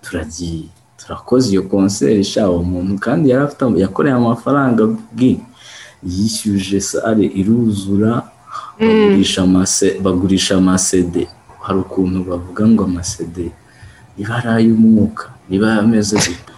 turagiye 0.03 0.65
turakoze 0.99 1.45
iyo 1.53 1.63
konseri 1.71 2.19
ishaka 2.25 2.51
umuntu 2.63 2.93
kandi 3.05 3.23
yari 3.31 3.43
afite 3.47 3.63
yakoreye 3.83 4.15
amafaranga 4.15 4.81
bwi 5.13 5.31
yishyuje 6.13 6.79
sale 6.89 7.25
iruzura 7.39 8.11
bagurisha 8.79 9.41
amase 9.47 9.87
bagurisha 10.03 10.53
amasede 10.61 11.23
hari 11.65 11.79
ukuntu 11.85 12.17
bavuga 12.29 12.63
ngo 12.71 12.81
amasede 12.89 13.45
niba 14.17 14.33
ari 14.37 14.49
ay'umwuka 14.57 15.25
niba 15.49 15.67
ameze 15.83 16.15
gute? 16.23 16.52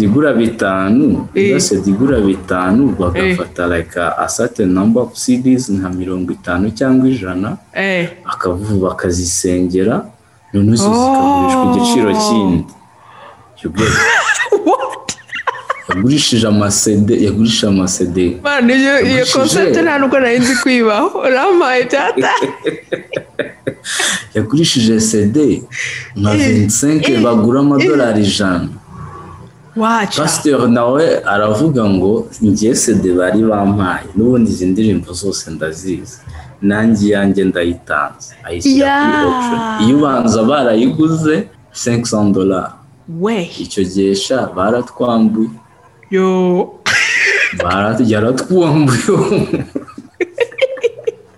Igura 0.00 0.32
bitanu 0.32 1.28
niba 1.34 1.58
Eh. 1.58 1.86
igura 1.86 2.20
bitanu 2.20 2.96
bagafata 2.98 3.66
like 3.66 3.96
a, 4.00 4.28
certain 4.28 4.74
number 4.74 5.02
of 5.02 5.14
CDs 5.14 5.68
nka 5.70 5.88
mirongo 5.90 6.32
itanu 6.32 6.70
cyangwa 6.70 7.08
ijana 7.08 7.56
eh. 7.74 8.08
bakavu 8.24 8.80
bakazisengera 8.80 10.04
noneho 10.52 10.76
zo 10.76 10.90
zikagurishwa 10.94 11.64
igiciro 11.68 12.10
kindi. 12.24 12.64
Yagurishije 15.88 16.46
amasede 16.48 17.14
yagurishije 17.26 17.66
amasede 17.66 18.24
iyo 19.10 19.24
concept 19.32 19.76
nta 19.84 19.98
nubwo 19.98 20.18
nari 20.20 20.38
nzi 20.38 20.54
kwibaho. 20.62 21.18
Urampaye 21.28 21.82
byata 21.90 22.30
yagurishije 24.34 25.00
sede 25.00 25.62
nka 26.16 26.30
25 26.34 27.22
bagura 27.24 27.60
amadolari 27.60 28.22
ijana. 28.22 28.68
Pasiteri 30.22 30.66
nawe 30.70 31.04
aravuga 31.24 31.84
ngo 31.84 32.28
njye 32.42 32.74
sede 32.74 33.12
bari 33.18 33.42
bampaye 33.42 34.06
n'ubundi 34.16 34.50
izi 34.50 34.66
ndirimbo 34.66 35.12
zose 35.12 35.50
ndazizi. 35.50 36.18
Nanjye 36.62 37.06
iyanjye 37.08 37.44
ndayitanze. 37.44 38.34
Ayishyira 38.44 38.92
kuri 39.00 39.16
auction 39.26 39.60
iyo 39.88 39.96
ubanza 39.98 40.42
barayiguze 40.42 41.34
500 41.74 42.32
dolari 42.32 42.72
we 43.20 43.50
icyo 43.64 43.82
gihe 43.84 44.14
sha 44.14 44.46
baratwambuye. 44.56 45.50
Yo. 46.10 46.28
Yaratwambuye. 48.12 49.00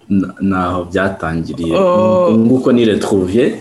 Na- 0.08 0.34
naho 0.40 0.84
byatangiriye. 0.84 1.76
Oh. 1.76 2.30
nguko 2.36 2.72
ni 2.72 2.84
retrouvier. 2.84 3.52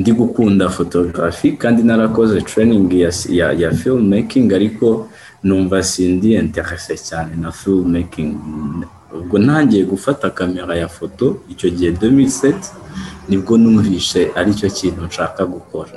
Ndi 0.00 0.12
gukunda 0.12 0.68
photography 0.68 1.52
kandi 1.62 1.82
narakoze 1.82 2.40
training 2.42 2.88
ya, 2.92 3.10
ya, 3.28 3.46
ya 3.52 3.70
filmmaking 3.80 4.48
ariko 4.52 5.08
numva 5.44 5.82
sindi 5.82 6.34
interese 6.34 6.94
cyane 7.08 7.32
na 7.42 7.50
filmmaking. 7.52 8.32
Ubwo 9.18 9.38
ntangiye 9.38 9.84
gufata 9.84 10.30
kamera 10.30 10.76
ya 10.76 10.88
foto 10.88 11.36
icyo 11.52 11.68
gihe 11.70 11.90
2007 11.90 12.54
ni 13.28 13.36
bwo 13.38 13.58
numvishe 13.58 14.30
ari 14.38 14.54
cyo 14.54 14.68
kintu 14.70 15.02
nshaka 15.06 15.46
gukora. 15.46 15.90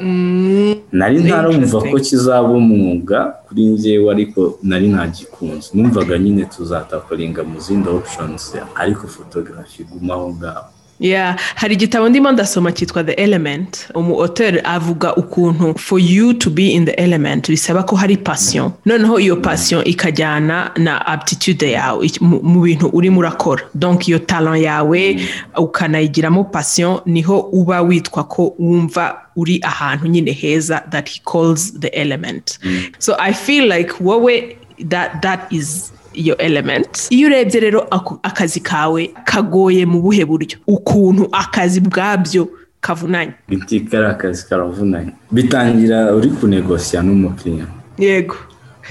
Nari 0.92 1.18
ntarumva 1.24 1.78
ko 1.82 1.96
kizaba 2.00 2.50
umwuga 2.50 3.20
kuri 3.48 3.62
njyewe 3.66 4.08
ariko 4.12 4.58
nari 4.64 4.88
ntagikunze. 4.94 5.70
Numvaga 5.74 6.18
nyine 6.18 6.46
tuzatakoringa 6.46 7.42
mu 7.44 7.60
zindi 7.62 7.90
options 7.90 8.54
ariko 8.76 9.08
photography 9.08 9.82
iguma 9.86 10.14
aho 10.14 10.28
ngaho. 10.38 10.66
Yeah. 11.00 11.38
hari 11.56 11.74
igitabo 11.76 12.10
ndimo 12.10 12.32
ndasoma 12.32 12.72
cyitwa 12.72 13.04
the 13.04 13.12
element. 13.14 13.88
Umu 13.96 14.22
auteur 14.22 14.62
avuga 14.64 15.16
ukuntu 15.16 15.78
for 15.80 16.00
you 16.00 16.34
to 16.34 16.50
be 16.50 16.68
in 16.72 16.86
the 16.86 16.92
element 16.92 17.50
bisaba 17.50 17.84
ko 17.84 17.96
hari 17.96 18.18
passion. 18.18 18.72
Noneho 18.86 19.20
iyo 19.20 19.36
passion 19.36 19.82
ikajyana 19.86 20.72
na 20.78 21.06
aptitude 21.08 21.72
yawe 21.72 22.12
mu 22.22 22.62
bintu 22.62 22.88
urimo 22.94 23.20
urakora. 23.20 23.64
Donc 23.74 24.08
iyo 24.08 24.20
talent 24.20 24.64
yawe 24.64 25.20
ukanayigiramo 25.58 26.44
passion 26.44 27.00
ni 27.06 27.22
ho 27.22 27.40
uba 27.40 27.82
witwa 27.82 28.24
ko 28.24 28.56
wumva 28.60 29.22
uri 29.36 29.60
ahantu 29.64 30.08
nyine 30.08 30.32
heza 30.32 30.84
that 30.90 31.10
he 31.10 31.20
calls 31.26 31.74
the 31.80 31.88
element. 31.88 32.60
So 33.00 33.16
i 33.20 33.34
feel 33.34 33.68
like 33.68 33.94
wowe 34.00 34.58
that, 34.90 35.22
that 35.22 35.52
is 35.54 35.92
iyo 36.14 36.38
element 36.38 37.08
iyo 37.10 37.28
urebye 37.28 37.60
rero 37.60 37.88
akazi 38.24 38.60
kawe 38.60 39.12
kagoye 39.26 39.86
mu 39.86 40.02
buhe 40.02 40.26
buryo? 40.26 40.58
Ukuntu 40.68 41.28
akazi 41.32 41.80
bwabyo 41.82 42.48
kavunanye? 42.82 43.34
Itika 43.50 43.98
ari 43.98 44.08
akazi 44.08 44.46
karavunanye. 44.50 45.12
Bitangira 45.32 46.14
uri 46.16 46.30
kunegosiya 46.30 47.04
n'umukiriya. 47.04 47.66
Yego. 47.98 48.36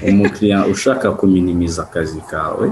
Umukiriya 0.07 0.65
ushaka 0.65 1.11
kuminimiza 1.11 1.83
akazi 1.83 2.21
kawe 2.31 2.71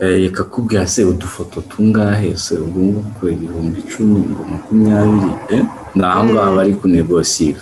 eh, 0.00 0.30
kakubwira 0.30 0.86
se 0.86 1.04
udufoto 1.04 1.60
tungahe? 1.60 2.36
Se 2.36 2.54
ubwo 2.54 2.80
ngubwo 2.82 3.30
ibihumbi 3.30 3.80
icumi 3.80 4.20
ngo 4.20 4.42
makumyabiri 4.52 5.32
eh? 5.48 5.64
ni 5.94 6.04
aho 6.04 6.24
ngaho 6.24 6.56
bari 6.56 6.74
kunegosira. 6.74 7.60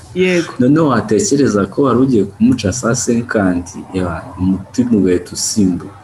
Noneho 0.58 0.88
watekereza 0.88 1.66
ko 1.66 1.82
wari 1.82 1.98
ugiye 2.00 2.24
kumuca 2.24 2.72
saa 2.72 2.94
senkanti 2.94 3.78
umutima 4.38 4.90
ugahita 4.96 5.30
usimbuka 5.32 5.94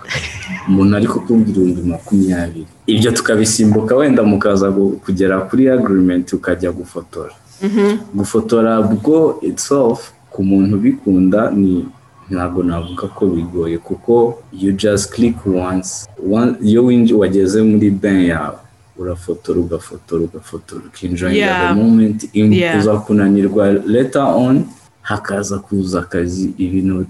umuntu 0.68 0.96
ari 0.96 1.06
kukubwira 1.06 1.58
ibihumbi 1.60 1.82
makumyabiri. 1.90 2.66
Ibyo 2.86 3.10
tukabisimbuka 3.12 3.96
wenda 3.96 4.22
mukaza 4.22 4.70
kugera 5.04 5.40
kuri 5.40 5.68
agreement 5.68 6.32
ukajya 6.32 6.70
gufotora. 6.72 7.34
Gufotora 8.14 8.82
bwo 8.82 9.38
itself 9.42 10.10
ku 10.30 10.44
muntu 10.44 10.76
ubikunda 10.76 11.50
ni 11.50 11.86
ntabwo 12.30 12.62
navuga 12.62 13.08
ko 13.08 13.26
bigoye 13.26 13.78
kuko 13.78 14.38
you 14.52 14.72
just 14.72 15.12
click 15.14 15.36
once. 15.46 16.06
Iyo 16.62 16.84
winji 16.84 17.14
wageze 17.14 17.62
muri 17.62 17.90
ben 17.90 18.20
yawe 18.24 18.56
urafotora 18.98 19.60
ugafotora 19.60 20.22
ugafotora. 20.24 20.82
Ukinjoyinga 20.86 21.46
the 21.68 21.74
moment 21.74 22.20
uza 22.78 22.96
kunanirwa 22.98 23.72
later 23.72 24.22
on 24.22 24.64
hakaza 25.02 25.58
kuza 25.58 26.00
akazi. 26.00 26.54
Ibintu 26.58 27.06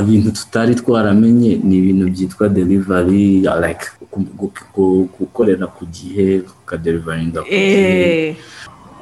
ibintu 0.00 0.30
tutari 0.32 0.74
twaramenye 0.74 1.60
ni 1.64 1.76
ibintu 1.78 2.04
byitwa 2.10 2.48
delivery 2.48 3.26
like 3.62 3.86
gu- 4.12 4.26
gu- 4.38 4.52
gu- 4.74 5.08
gukorera 5.18 5.66
ku 5.66 5.86
gihe 5.86 6.42
ukaderivaringa 6.62 7.40
ku 7.42 7.48
gihe 7.48 8.36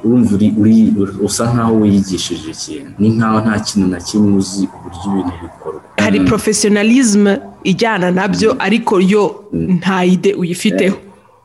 urumva 0.03 0.35
uri, 0.35 0.93
usa 1.21 1.53
nkaho 1.53 1.75
wiyigishije 1.79 2.51
ikintu. 2.51 2.91
Ni 2.99 3.09
nkaho 3.09 3.39
nta 3.41 3.59
kintu 3.59 3.87
na 3.87 3.99
kimwe 4.01 4.37
uzi 4.37 4.69
uburyo 4.75 5.07
ibintu 5.11 5.33
bikorwa. 5.43 5.81
Hari 5.97 6.19
professionalism 6.19 7.27
ijyana 7.63 8.11
na 8.11 8.27
byo 8.27 8.55
ariko 8.59 9.01
yo 9.01 9.43
nta 9.53 10.05
ide 10.05 10.33
uyifiteho. 10.33 10.97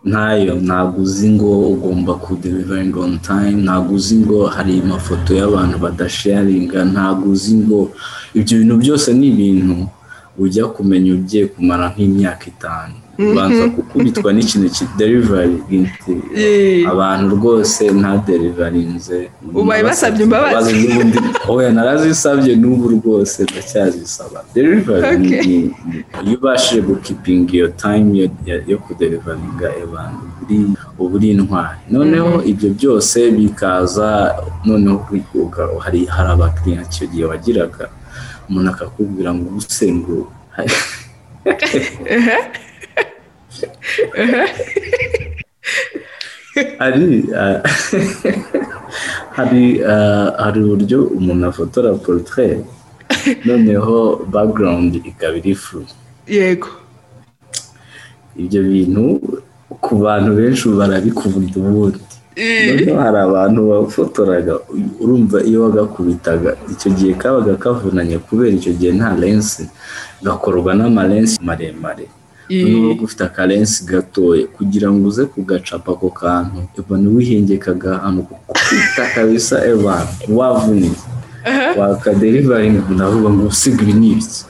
Ntayo 0.05 0.55
ntabwo 0.55 1.03
uzi 1.03 1.29
ngo 1.31 1.69
ugomba 1.73 2.15
kudelivaringa 2.15 3.01
on 3.01 3.19
time. 3.19 3.57
Ntabwo 3.67 3.95
uzi 3.95 4.17
ngo 4.17 4.47
hari 4.47 4.81
amafoto 4.85 5.35
y'abantu 5.35 5.79
badasharinga 5.79 6.85
ntabwo 6.85 7.31
uzi 7.31 7.55
ngo 7.57 7.91
ibyo 8.35 8.59
bintu 8.59 8.77
byose 8.77 9.13
ni 9.15 9.27
ibintu 9.29 9.87
ujya 10.39 10.67
kumenya 10.67 11.13
ugiye 11.15 11.47
kumara 11.47 11.91
nk'imyaka 11.93 12.45
itanu. 12.47 12.95
Ubanza 13.19 13.65
gukubitwa 13.75 14.31
n'ikintu 14.33 14.69
kiderivaringi 14.77 15.91
Eh. 16.39 16.87
abantu 16.93 17.25
rwose 17.37 17.83
ntaderivarinze 18.01 19.19
Ubaye 19.61 19.83
basabye 19.89 20.23
imbabazi. 20.27 20.73
n'ubundi. 20.79 21.19
Oya 21.51 21.71
narazisabye 21.77 22.53
n'ubu 22.61 22.87
rwose 22.97 23.39
ndacyazisaba. 23.51 24.39
Derivaringi 24.55 25.57
iyo 26.25 26.35
ubashije 26.39 26.81
gukipinga 26.89 27.53
iyo 27.59 27.69
time 27.83 28.09
yo- 28.23 28.35
kuderivaringa 28.85 29.67
abantu 29.87 30.23
uba 30.99 31.15
uri 31.17 31.27
intwari. 31.35 31.81
Noneho 31.91 32.33
ibyo 32.51 32.69
byose 32.79 33.19
bikaza 33.37 34.09
noneho 34.67 34.99
kwikuga 35.07 35.61
hari 35.85 36.01
hari 36.15 36.29
abakiriya 36.35 36.83
icyo 36.89 37.05
gihe 37.11 37.25
wagiraga. 37.31 37.85
Umuntu 38.49 38.69
akakubwira 38.73 39.31
ngo 39.35 39.47
ngo. 39.97 40.17
hari 46.79 47.25
ah, 47.37 47.63
hari 49.37 49.65
ah, 49.85 50.29
hari 50.39 50.59
uburyo 50.65 50.99
umuntu 51.19 51.47
afotora 51.47 51.95
portrait. 51.95 52.65
Noneho 53.45 54.27
background 54.29 54.95
ikaba 54.95 55.37
iri 55.41 55.55
furu 55.55 55.87
yego. 56.29 56.69
Ibyo 58.37 58.61
bintu 58.63 59.05
ku 59.81 59.93
bantu 60.05 60.31
benshi 60.39 60.69
ubu 60.69 60.77
barabikubita 60.79 61.57
ubundi. 61.61 62.01
Noneho 62.39 62.99
hari 63.01 63.19
abantu 63.19 63.61
bafotoraga 63.71 64.55
urumva 65.03 65.39
iyo 65.49 65.59
wagakubitaga 65.67 66.51
icyo 66.73 66.89
gihe 66.97 67.13
kabaga 67.15 67.55
kavunanye 67.63 68.19
kubera 68.19 68.55
icyo 68.55 68.73
gihe 68.79 68.93
nta 68.99 69.11
lensi 69.19 69.63
gakorwa 70.23 70.71
n'amalensi 70.75 71.35
maremare. 71.43 72.07
Noneho 72.51 73.05
ufite 73.05 73.23
akalensi 73.25 73.85
gatoya 73.85 74.47
kugira 74.57 74.89
ngo 74.93 75.09
uze 75.09 75.25
kugacapa 75.25 75.93
ako 75.93 76.09
kantu 76.11 76.59
ubona 76.79 77.07
wihengekaga 77.15 77.91
ahantu 78.01 78.23
kukubita 78.29 79.05
kabisa 79.15 79.55
ebana 79.69 80.09
wavunitse 80.39 81.07
wakaderivaringa 81.79 82.83
ndavuga 82.91 83.29
ngo 83.31 83.47
usiga 83.47 83.83
ibi 83.83 83.93
ni 83.93 84.09
ibiki 84.13 84.45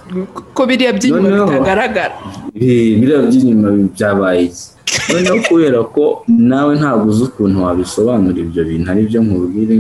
ko 0.55 0.67
biriya 0.67 0.93
by'inyuma 0.93 1.28
bitagaragara. 1.47 2.14
Biriya 2.55 3.19
by'inyuma 3.28 3.69
byabaye 3.95 4.43
iki? 4.50 4.64
Noneho 5.12 5.38
kubera 5.49 5.81
ko 5.95 6.25
nawe 6.28 6.73
ntabwo 6.81 7.07
uzi 7.12 7.23
ukuntu 7.28 7.57
wabisobanura 7.64 8.38
ibyo 8.40 8.62
bintu. 8.64 8.87
Ari 8.90 9.02
byo 9.09 9.21
nkubwire 9.23 9.75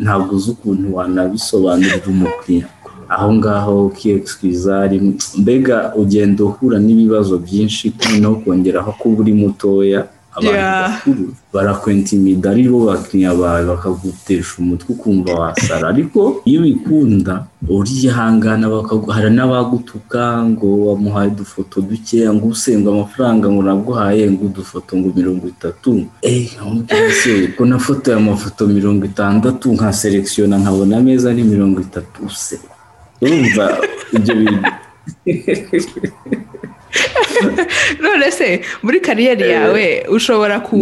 ntabwo 0.00 0.30
uzi 0.36 0.50
ukuntu 0.50 0.86
wanabisobanurira 0.96 2.06
umukiriya. 2.08 2.66
Aho 3.14 3.28
ngaho 3.34 3.74
ukiyekisikiza 3.86 4.86
rimwe 4.90 5.14
mbega 5.40 5.76
ugenda 6.00 6.40
uhura 6.44 6.78
n'ibibazo 6.78 7.34
byinshi 7.44 7.92
noneho 8.10 8.34
kongeraho 8.42 8.90
kuba 8.98 9.20
uri 9.22 9.32
mutoya. 9.42 10.02
Abantu 10.30 10.62
bakuru 10.86 11.24
barakwentimida 11.52 12.50
ari 12.54 12.62
bo 12.70 12.86
bakiriya 12.86 13.34
bawe 13.34 13.62
bakagutesha 13.66 14.52
umutwe 14.62 14.88
ukumva 14.94 15.30
wasara. 15.40 15.88
Ariko 15.90 16.20
iyo 16.46 16.60
ubikunda 16.62 17.34
urihangana 17.68 18.66
hari 19.14 19.30
n'abagutuka 19.34 20.22
ngo 20.50 20.68
wamuhaye 20.86 21.30
udufoto 21.34 21.80
dukeya 21.82 22.30
ngo 22.34 22.46
usenga 22.54 22.90
amafaranga 22.94 23.50
ngo 23.50 23.62
naguhaye 23.62 24.30
ngo 24.30 24.42
udufoto 24.46 24.90
ngo 24.96 25.08
mirongo 25.18 25.44
itatu. 25.50 26.06
Eh 26.22 26.46
ko 27.58 27.62
nafotoye 27.66 28.16
amafoto 28.16 28.66
mirongo 28.70 29.02
itandatu 29.10 29.72
nka 29.74 29.92
selekisiona 29.92 30.58
nkabona 30.62 30.96
ameza 31.02 31.34
ni 31.34 31.42
mirongo 31.42 31.80
itatu. 31.80 32.30
Se 32.30 32.54
urumva 33.22 33.64
ibyo 34.16 34.34
bintu 34.40 34.68
none 38.02 38.30
se 38.30 38.60
muri 38.82 39.00
kariyeri 39.00 39.50
yawe 39.50 39.84
ushobora 40.16 40.60
ku 40.60 40.76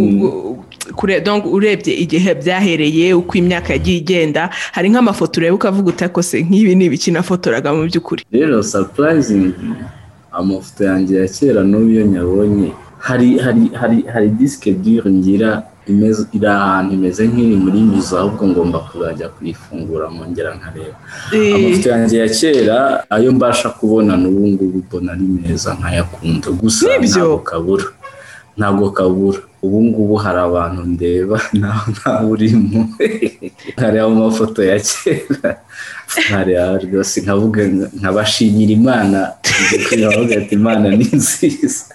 kure 0.95 1.21
donc 1.21 1.45
urebye 1.45 1.93
igihe 2.03 2.31
byahereye 2.41 3.13
uko 3.13 3.37
imyaka 3.37 3.73
yagiye 3.73 3.97
igenda. 3.97 4.49
Hari 4.71 4.89
nk'amafoto 4.89 5.39
ureba 5.39 5.55
ukavuga 5.55 5.89
utako 5.89 6.21
se 6.23 6.37
nk'ibi 6.43 6.75
ni 6.75 6.85
ibiki 6.85 7.11
nafotoraga 7.11 7.73
mu 7.73 7.83
by'ukuri? 7.89 8.21
Rero 8.31 8.63
surprising 8.63 9.53
amafoto 10.31 10.83
yanjye 10.89 11.13
ya 11.21 11.27
kera 11.27 11.61
n'ubu 11.63 11.89
iyo 11.89 12.05
nyabonye. 12.13 12.69
Hari 13.07 13.29
hari 13.43 13.63
hari 13.79 13.97
hari 14.13 14.29
disike 14.29 14.71
dure 14.71 15.11
ngira 15.11 15.63
iri 15.89 16.47
ahantu 16.47 16.91
imeze 16.97 17.21
nk'iri 17.27 17.55
muri 17.63 17.79
mizo 17.89 18.13
ahubwo 18.19 18.43
ngomba 18.47 18.77
kuzajya 18.87 19.27
kuyifungura 19.35 20.05
nkongera 20.13 20.49
nkareba. 20.57 20.97
Eh. 21.33 21.55
amafoto 21.55 21.87
yanjye 21.93 22.15
ya 22.23 22.29
kera 22.37 22.77
ayo 23.15 23.29
mbasha 23.31 23.69
kubona 23.69 24.11
n'ubu 24.21 24.47
ngubu 24.47 24.77
mbona 24.85 25.11
ari 25.13 25.25
meza 25.33 25.69
nkayakunda 25.79 26.47
gusa 26.59 26.85
ntabwo 27.01 27.37
kabura. 27.49 27.85
Ntabwo 28.59 28.91
kabura. 28.91 29.39
Ubu 29.63 29.77
ngubu 29.83 30.15
hari 30.23 30.39
abantu 30.39 30.81
ndeba 30.93 31.37
nawe 31.59 32.25
urimo. 32.33 32.81
Nkareba 33.75 34.07
amafoto 34.07 34.59
ya 34.63 34.77
kera. 34.87 35.51
Nkareba 36.27 36.77
rwose 36.83 37.15
nkavuga 37.23 37.61
nkabashimira 37.99 38.71
imana. 38.79 39.19
Nkavuga 39.97 40.33
ati 40.39 40.53
imana 40.59 40.87
ni 40.97 41.07
nziza. 41.19 41.85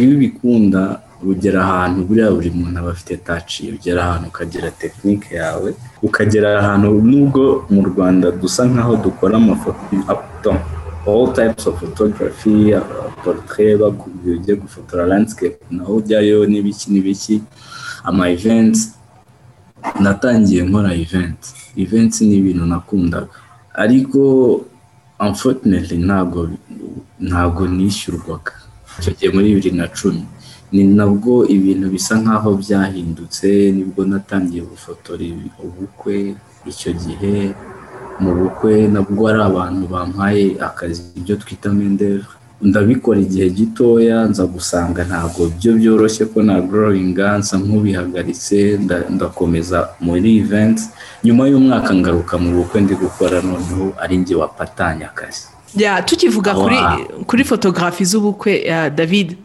Iyo 0.00 0.10
ubikunda 0.16 0.82
ugera 1.22 1.60
ahantu 1.66 1.98
buriya 2.06 2.30
buri 2.30 2.50
muntu 2.54 2.78
aba 2.78 2.90
afite 2.94 3.16
taci 3.26 3.60
ugera 3.74 4.00
ahantu 4.06 4.26
ukagira 4.28 4.70
tekinike 4.70 5.34
yawe 5.34 5.70
ukagera 6.02 6.48
ahantu 6.60 6.86
nubwo 7.10 7.42
mu 7.72 7.82
rwanda 7.90 8.26
dusa 8.30 8.62
nkaho 8.70 8.96
dukora 9.04 9.34
amafoto 9.42 10.50
all 11.08 11.32
types 11.32 11.66
of 11.66 11.74
photography 11.80 12.74
uh, 12.74 12.82
portrait 13.24 13.76
bakubwiye 13.80 14.36
ugiye 14.36 14.56
gufotora 14.56 15.06
landscape. 15.06 15.58
Naho 15.70 15.96
ujyayo 15.96 16.46
n'ibiki 16.46 16.90
n'ibiki 16.92 17.42
ama 18.04 18.30
events. 18.30 18.80
Natangiye 20.00 20.62
nkora 20.62 20.94
event. 20.94 21.38
Events 21.76 22.20
ni 22.20 22.36
ibintu 22.36 22.66
nakundaga 22.66 23.28
ariko 23.74 24.20
unfortunately 25.20 25.98
ntabwo 25.98 26.50
ntabwo 27.20 27.62
nishyurwaga 27.68 28.52
icyo 28.98 29.12
gihe 29.18 29.30
muri 29.34 29.54
bibiri 29.54 29.70
na 29.76 29.86
cumi. 29.88 30.24
Ni 30.72 30.84
nabwo 30.84 31.46
ibintu 31.46 31.86
bisa 31.90 32.14
nkaho 32.20 32.54
byahindutse 32.60 33.72
ni 33.72 33.84
bwo 33.88 34.04
natangiye 34.04 34.62
gufotora 34.62 35.24
ubukwe. 35.64 36.34
Icyo 36.66 36.92
gihe 36.92 37.54
mu 38.20 38.30
bukwe 38.34 38.88
nabwo 38.88 39.26
hari 39.26 39.42
abantu 39.42 39.84
bampaye 39.92 40.44
akazi 40.60 41.02
ibyo 41.16 41.36
twita 41.36 41.70
mendeve 41.72 42.24
ndabikora 42.62 43.20
igihe 43.20 43.50
gitoya 43.50 44.24
nza 44.26 44.46
gusanga 44.46 45.04
ntabwo 45.06 45.46
byo 45.58 45.72
byoroshye 45.78 46.24
ko 46.26 46.42
na 46.42 46.58
gorowinga 46.60 47.38
nsa 47.38 47.54
nk'ubihagaritse 47.58 48.58
nda- 48.82 49.06
ndakomeza 49.14 49.88
muri 50.00 50.38
event 50.42 50.78
nyuma 51.24 51.46
y'umwaka 51.50 51.94
ngaruka 51.94 52.34
mu 52.38 52.50
bukwe 52.58 52.80
ndi 52.82 52.94
gukora 52.94 53.36
noneho 53.42 53.94
ari 54.02 54.16
njye 54.18 54.34
wapatanye 54.34 55.04
akazi. 55.06 55.46
Tukivuga 56.06 56.54
kuri 57.26 57.44
fotografi 57.44 58.02
z'ubukwe 58.04 58.52
ya 58.70 58.90
david. 58.90 59.36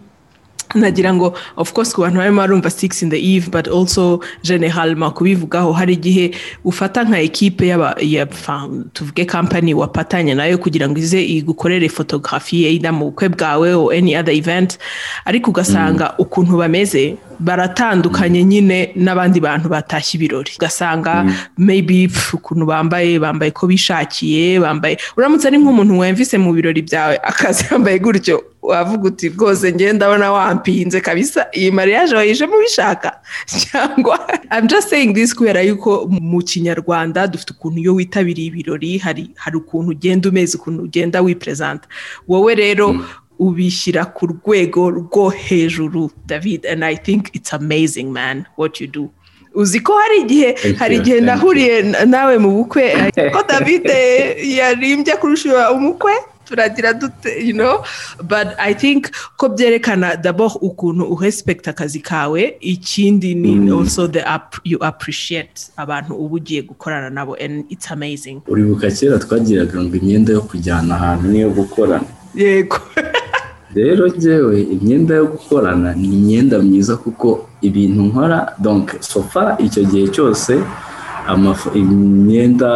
Nagira 0.76 1.14
ngo 1.14 1.34
of 1.58 1.74
course 1.74 1.94
ku 1.94 2.02
bantu 2.02 2.18
barimo 2.18 2.42
barumva 2.42 2.70
six 2.72 3.02
in 3.04 3.10
the 3.10 3.18
eve 3.36 3.50
but 3.52 3.68
also 3.68 4.20
generalma 4.44 5.12
kubivugaho 5.12 5.72
hari 5.74 5.94
igihe 5.94 6.32
ufata 6.64 7.04
nka 7.04 7.20
ekipe 7.20 7.76
tuvuge 8.94 9.26
company 9.26 9.74
wapatanye 9.74 10.36
na 10.36 10.46
yo 10.46 10.58
kugira 10.58 10.90
ngo 10.90 10.98
ize 11.00 11.24
igukorere 11.24 11.90
fotografi 11.90 12.66
either 12.66 12.94
mu 12.94 13.06
bukwe 13.12 13.30
bwawe 13.30 13.74
or 13.74 13.94
any 13.94 14.16
other 14.16 14.34
event 14.34 14.78
ariko 15.26 15.52
ugasanga 15.52 16.14
ukuntu 16.18 16.58
bameze 16.58 17.18
baratandukanye 17.40 18.44
nyine 18.44 18.92
n'abandi 18.96 19.40
bantu 19.40 19.70
batashye 19.70 20.18
ibirori. 20.18 20.52
Ugasanga 20.58 21.26
maybe 21.58 22.08
pf, 22.08 22.34
ukuntu 22.34 22.66
bambaye 22.66 23.20
bambaye 23.20 23.52
ko 23.52 23.68
bishakiye 23.68 24.60
bambaye 24.60 24.98
uramutse 25.18 25.48
ari 25.48 25.58
nk'umuntu 25.58 25.98
wemvise 26.00 26.38
mu 26.38 26.54
birori 26.54 26.82
byawe 26.82 27.18
akazi 27.24 27.66
yambaye 27.72 28.00
gutyo 28.00 28.44
wavuga 28.64 29.08
uti 29.08 29.30
rwose 29.30 29.74
ngenda 29.74 29.94
ndabona 29.94 30.32
wampinze 30.32 31.02
kabisa. 31.02 31.48
Iyi 31.54 31.72
mariage 31.72 32.16
wayijemo 32.16 32.56
ubishaka 32.58 33.20
cyangwa 33.72 34.20
I'm 34.52 34.68
just 34.68 34.90
saying 34.90 35.14
this 35.14 35.36
kubera 35.36 35.62
yuko 35.62 36.08
mu 36.10 36.42
kinyarwanda 36.42 37.28
dufite 37.28 37.52
ukuntu 37.54 37.80
iyo 37.80 37.96
witabiriye 37.96 38.48
ibirori 38.48 38.98
hari 38.98 39.30
hari 39.36 39.58
ukuntu 39.58 39.92
ugenda 39.92 40.30
umeze 40.30 40.58
ukuntu 40.58 40.84
ugenda 40.84 41.22
wipresenta 41.22 41.88
wowe 42.28 42.56
rero 42.56 42.96
ubishyira 43.40 44.06
ku 44.06 44.26
rwego 44.28 44.90
rwo 44.90 45.30
hejuru 45.30 46.12
david 46.26 46.66
and 46.66 46.84
i 46.84 46.96
think 46.96 47.36
it's 47.36 47.54
amazing 47.54 48.04
man 48.12 48.46
what 48.58 48.82
you 48.82 48.88
do. 48.88 49.10
Uzi 49.56 49.80
ko 49.80 49.94
hari 49.98 50.22
igihe 50.22 50.56
hari 50.78 50.96
igihe 50.96 51.22
nahuriye 51.22 51.82
na- 51.82 52.06
nawe 52.06 52.38
mu 52.38 52.50
bukwe? 52.52 53.12
Ko 53.34 53.44
david 53.48 53.86
yarimbye 54.58 55.14
kurusha 55.16 55.72
umukwe? 55.72 56.14
Turagira 56.54 56.94
dute 56.94 57.42
you 57.42 57.54
know? 57.54 57.84
But 58.22 58.54
i 58.60 58.74
think 58.74 59.10
ko 59.38 59.50
byerekana 59.50 60.16
d'abord 60.22 60.62
ukuntu 60.62 61.04
urespekta 61.10 61.72
akazi 61.72 62.00
kawe 62.00 62.58
ikindi 62.62 63.36
ni 63.36 63.72
also 63.72 64.08
the 64.08 64.22
app 64.22 64.56
you 64.64 64.78
appreciate 64.82 65.74
abantu 65.78 66.14
uba 66.14 66.36
ugiye 66.36 66.62
gukorana 66.62 67.10
nabo 67.10 67.34
and 67.42 67.66
it's 67.70 67.92
amazing. 67.92 68.42
Uribuka 68.48 68.92
kera 68.92 69.20
twagiraga 69.20 69.82
ngo 69.84 69.96
imyenda 69.96 70.34
yo 70.34 70.42
kujyana 70.42 70.96
ahantu 70.96 71.28
niyo 71.28 71.50
gukorana. 71.50 72.06
Yego. 72.36 72.78
Rero 73.76 74.08
njyewe 74.08 74.62
imyenda 74.62 75.16
yo 75.16 75.26
gukorana 75.26 75.94
ni 75.94 76.08
imyenda 76.08 76.60
myiza 76.60 76.98
kuko 76.98 77.50
ibintu 77.62 78.02
nkora 78.02 78.54
donc 78.60 79.02
sofa 79.02 79.58
icyo 79.60 79.84
gihe 79.84 80.08
cyose 80.08 80.54
imyenda 81.74 82.70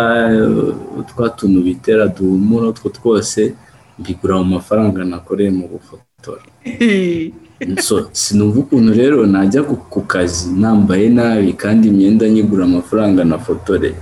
twa 1.10 1.30
tuntu 1.30 1.62
bitera 1.62 2.08
duhumura 2.08 2.68
utwo 2.68 2.90
twose 2.90 3.54
mbigura 4.00 4.38
mu 4.42 4.46
mafaranga 4.56 5.00
nakoreye 5.06 5.50
mu 5.50 5.66
gufotora. 5.72 6.44
Sinumva 8.22 8.58
ukuntu 8.60 8.94
rero 8.94 9.26
najya 9.26 9.62
ku 9.66 10.02
kazi 10.06 10.54
nambaye 10.62 11.10
nabi 11.10 11.54
kandi 11.54 11.88
imyenda 11.90 12.30
nyigura 12.30 12.64
amafaranga 12.70 13.24
nafotoreye. 13.26 13.98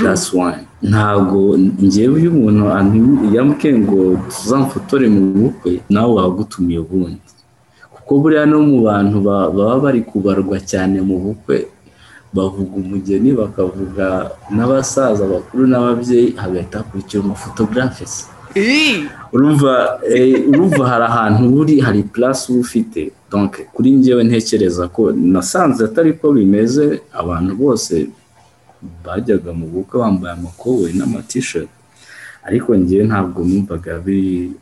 That's 0.00 0.32
why. 0.32 0.64
Ntabwo 0.82 1.58
ngewe 1.84 2.16
iyo 2.20 2.30
umuntu 2.32 2.62
yambwiye 3.36 3.70
ngo 3.78 4.16
tuzamfotore 4.32 5.06
mu 5.12 5.22
bukwe 5.36 5.80
nawe 5.92 6.12
wagutumiye 6.14 6.78
ubundi. 6.80 7.20
Kuko 7.94 8.10
buriya 8.20 8.44
no 8.48 8.60
mu 8.64 8.78
bantu 8.88 9.16
ba- 9.26 9.50
baba 9.52 9.76
bari 9.84 10.00
kubarwa 10.00 10.56
cyane 10.60 10.96
mu 11.08 11.16
bukwe 11.24 11.68
bavuga 12.32 12.74
umugeni 12.82 13.30
bakavuga 13.40 14.06
n'abasaza 14.50 15.24
bakuru 15.32 15.62
n'ababyeyi 15.68 16.28
hagahita 16.42 16.78
hakurikira 16.80 17.20
umufotogarafe 17.22 18.06
se. 18.06 18.24
Ih, 18.24 18.33
urumva 19.32 20.00
eh, 20.14 20.48
urumva 20.48 20.82
hari 20.90 21.04
ahantu 21.04 21.42
uri 21.60 21.80
hari 21.80 22.02
place 22.02 22.52
uba 22.52 22.60
ufite. 22.60 23.10
Kuri 23.74 23.90
njyewe 23.90 24.24
ntekereza 24.24 24.88
ko 24.88 25.12
nasanze 25.12 25.84
atari 25.84 26.12
ko 26.12 26.32
bimeze 26.32 27.00
abantu 27.12 27.52
bose 27.56 27.94
bajyaga 29.04 29.50
mu 29.52 29.66
bukwe 29.66 29.96
bambaye 30.00 30.32
amakoboyi 30.38 30.92
n'amatisheti 30.94 31.74
ariko 32.46 32.76
njyewe 32.76 33.04
ntabwo 33.10 33.40
numvaga 33.44 33.90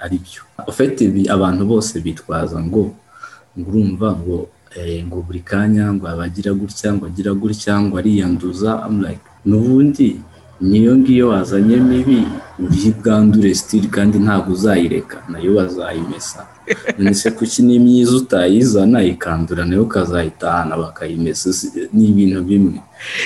ari 0.04 0.16
byo. 0.24 0.42
Ufite 0.70 1.02
abantu 1.36 1.62
bose 1.72 2.00
bitwaza 2.00 2.58
ngo 2.64 2.84
ngo 3.58 3.68
urumva 3.70 4.08
ngo 4.16 4.48
eh, 4.76 5.04
ngo 5.06 5.20
buri 5.26 5.40
kanya 5.50 5.92
ngo 5.92 6.04
abagira 6.08 6.50
gutya 6.56 6.88
ngo 6.94 7.04
agira 7.06 7.32
gutya 7.34 7.74
ngo 7.80 7.94
ariyanduza. 8.00 8.70
Like 9.04 9.26
n'ubundi 9.44 10.08
niyo 10.62 10.92
ngiyo 10.96 11.28
wazanye 11.28 11.76
mibi 11.76 12.20
uyibwandure 12.58 13.54
sitiri 13.54 13.88
kandi 13.88 14.16
ntabwo 14.18 14.52
uzayireka. 14.52 15.16
Nayo 15.28 15.50
bazayimesa. 15.58 16.46
None 16.98 17.14
se 17.14 17.30
kuki 17.30 17.62
ni 17.62 17.78
myiza 17.78 18.16
utayizana 18.16 19.02
ikandura 19.02 19.64
na 19.64 19.74
yo 19.76 19.82
ukazayitahana 19.82 20.76
bakayimesa? 20.76 21.50
Ni 21.92 22.04
ibintu 22.08 22.42
bimwe. 22.44 22.78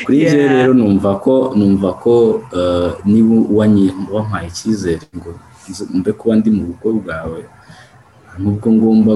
Kuri 0.05 0.17
Yeah. 0.23 0.35
rero 0.35 0.73
numva 0.75 1.21
ko 1.21 1.53
numva 1.57 1.93
ko 2.01 2.43
eh, 2.57 2.91
niba 3.05 3.35
wampaye 4.13 4.49
icyizere 4.49 5.05
ngo 5.17 5.31
mbe 5.95 6.13
kuba 6.13 6.37
ndi 6.37 6.51
mu 6.51 6.63
bukwe 6.73 6.93
bwawe 7.05 7.41
nubwo 8.39 8.69
ngomba 8.77 9.13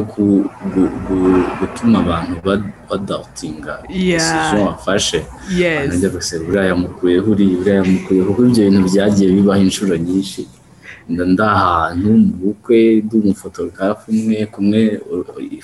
gutuma 1.60 1.96
abantu 2.04 2.34
ba- 2.44 2.72
badawutinga 2.88 3.72
Yeah. 3.88 4.18
decision 4.20 4.66
wafashe? 4.68 5.20
Nanjye 5.88 6.08
gusa 6.08 6.38
buriya 6.42 6.64
yamukuyeho 6.70 7.28
uriya 7.32 7.56
buriya 7.58 7.74
yamukuyeho 7.80 8.26
kuko 8.32 8.40
ibyo 8.48 8.62
bintu 8.70 8.80
byagiye 8.88 9.28
bibaho 9.36 9.60
inshuro 9.66 9.94
nyinshi. 9.96 10.42
Ndi 11.10 11.42
ahantu 11.42 12.08
mu 12.22 12.32
bukwe 12.40 12.78
ndi 13.04 13.14
umufotogarafe 13.18 14.04
umwe 14.14 14.38
kumwe 14.52 14.80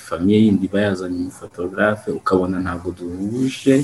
famiye 0.07 0.37
yindi 0.43 0.65
iba 0.67 0.79
yazanye 0.85 1.17
umufotogarafe 1.23 2.07
ukabona 2.19 2.55
ntabwo 2.63 2.87
duhuje. 2.97 3.75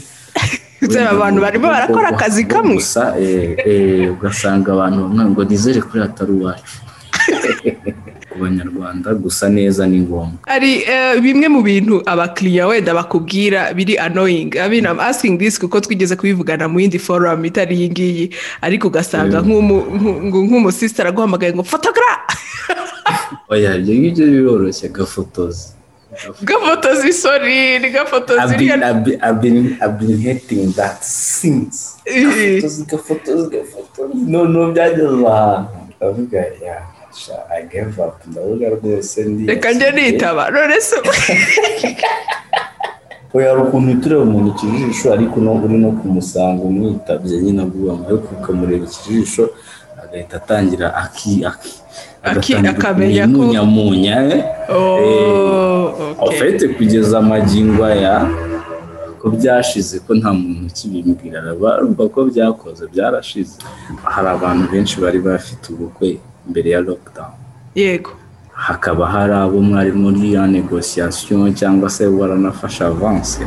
Abantu 1.16 1.40
barimo 1.46 1.68
barakora 1.72 2.08
akazi 2.12 2.44
kamwe. 2.52 2.76
gusa 2.76 3.16
eh, 3.20 3.56
eh, 3.70 4.12
ugasanga 4.14 4.68
abantu 4.76 4.98
bamwe 5.08 5.24
ngo 5.32 5.42
nizere 5.48 5.80
kuri 5.88 6.04
atari 6.04 6.32
uwacu. 6.36 6.76
ku 8.34 8.40
banyarwanda 8.42 9.14
gusa 9.14 9.50
neza 9.50 9.86
ni 9.88 10.02
ngombwa 10.02 10.42
hari 10.50 10.82
eh, 10.90 11.22
bimwe 11.22 11.48
mu 11.48 11.62
bintu 11.62 12.02
abakiriya 12.06 12.68
wenda 12.68 12.94
bakubwira 12.94 13.74
biri 13.74 13.98
annoying 14.02 14.50
I 14.58 14.68
mean, 14.70 14.86
I'm 14.90 15.00
asking 15.00 15.38
this 15.38 15.60
kuko 15.60 15.80
twigeze 15.80 16.16
kubivugana 16.16 16.66
mu 16.68 16.80
yindi 16.82 17.00
forum 17.00 17.46
itari 17.46 17.76
iyi 17.78 17.90
ngiyi 17.90 18.26
ariko 18.62 18.88
ugasanga 18.88 19.42
Mm. 19.42 19.48
nk'umu- 19.48 19.86
nk'u- 20.28 20.46
nk'umusisitara 20.50 21.10
aguhamagaye 21.10 21.54
ngo 21.54 21.64
fotogara 21.64 22.14
oya 23.54 23.76
ibyo 23.78 23.94
ngibyo 23.96 24.26
biroroshye 24.26 24.90
gafotozi 24.90 25.68
gafotozi 26.42 27.14
sorry 27.14 27.80
ni 27.80 27.90
gafotozi 27.90 28.54
iriya 28.54 28.78
that 30.76 31.02
since. 31.04 31.98
Eh. 32.06 32.24
Gafotozi, 32.62 32.86
gafotozi, 32.86 33.50
gafotozi. 33.50 34.14
Noneho 34.32 34.72
byageze 34.72 35.28
ahantu. 35.28 35.70
Ndavuga, 35.98 36.38
yeah, 36.62 36.84
Ndavuga 38.28 38.70
rwose 38.76 39.20
reka 39.48 39.72
njye 39.74 39.92
nitaba 39.92 40.50
none 40.52 40.82
se 40.82 40.96
Oya, 43.36 43.50
hari 43.50 43.62
ukuntu 43.62 43.92
utureba 43.92 44.22
umuntu 44.22 44.50
ikijisho 44.54 45.14
ariko 45.14 45.36
uri 45.66 45.78
no 45.78 45.92
kumusanga 45.98 46.62
umwitabye 46.64 47.38
nyine 47.42 47.62
aguha 47.66 47.94
amaboko 47.94 48.28
ukamureba 48.38 48.86
ikijisho 48.86 49.50
agahita 50.04 50.38
atangira 50.38 50.88
aki 51.04 51.46
aki. 51.46 51.74
Akamenya 52.24 53.26
ko- 53.28 53.34
kumunyamunya 53.34 54.16
eh. 54.36 54.44
oh 54.70 55.86
okay. 56.22 56.28
Ofete 56.30 56.68
kugeza 56.78 57.18
amagingo 57.20 57.82
aya 57.86 58.16
ko 59.20 59.26
byashize 59.36 60.00
ko 60.06 60.14
nta 60.20 60.32
muntu 60.34 60.62
ukibimbwira 60.70 61.42
barumva 61.62 62.04
ko 62.14 62.20
byakoze 62.30 62.84
byarashize. 62.94 63.56
Hari 64.14 64.28
abantu 64.38 64.64
benshi 64.72 64.96
bari 65.02 65.20
bafite 65.20 65.66
ubukwe. 65.74 66.20
Mbere 66.50 66.70
ya 66.76 66.80
lockdown. 66.88 67.34
Yego. 67.76 68.12
Hakaba 68.54 69.08
hari 69.14 69.34
abo 69.34 69.62
mwari 69.62 69.92
muri 69.92 70.34
ya 70.34 70.48
negosiyasiyo 70.48 71.52
cyangwa 71.60 71.90
se 71.90 72.06
waranafashe 72.08 72.84
avanse 72.86 73.42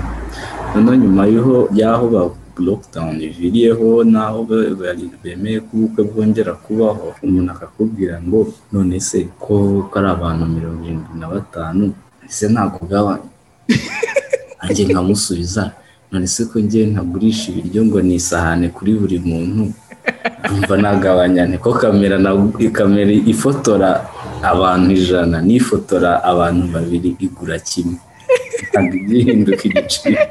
noneho 0.74 0.96
nyuma 0.96 1.22
y'aho 1.78 2.04
ba 2.14 2.22
lockdown 2.58 3.20
iviriyeho 3.20 4.04
n'aho 4.04 4.38
bemeye 5.22 5.58
ko 5.60 5.70
ubukwe 5.76 6.00
bwongera 6.08 6.52
kubaho 6.64 7.06
umuntu 7.24 7.50
akakubwira 7.52 8.14
ngo 8.24 8.38
none 8.72 8.96
se 9.08 9.28
ko 9.42 9.54
ari 9.96 10.08
abantu 10.16 10.44
mirongo 10.56 10.80
irindwi 10.84 11.14
na 11.20 11.28
batanu 11.32 11.84
ese 12.26 12.44
ntabwo 12.52 12.76
ugabanya 12.84 13.28
nanjye 14.58 14.82
nkamusubiza 14.88 15.62
none 16.10 16.26
se 16.34 16.42
ko 16.48 16.56
njye 16.64 16.80
ntagurisha 16.92 17.44
ibiryo 17.50 17.80
ngo 17.86 17.98
ni 18.02 18.14
isahane 18.20 18.66
kuri 18.76 18.90
buri 19.00 19.18
muntu? 19.28 19.62
Numva 20.50 20.74
nagabanya 20.82 21.42
nti 21.48 21.58
ko 21.64 21.70
kamera 21.80 22.16
na 22.24 22.30
kamera 22.76 23.12
ifotora 23.32 23.90
abantu 24.52 24.88
ijana 24.98 25.36
n'ifotora 25.46 26.10
abantu 26.30 26.64
babiri 26.74 27.10
igura 27.26 27.56
kimwe 27.68 27.98
ntabwo 28.70 28.94
ijya 29.00 29.16
ihinduka 29.22 29.62
igiciro 29.68 30.22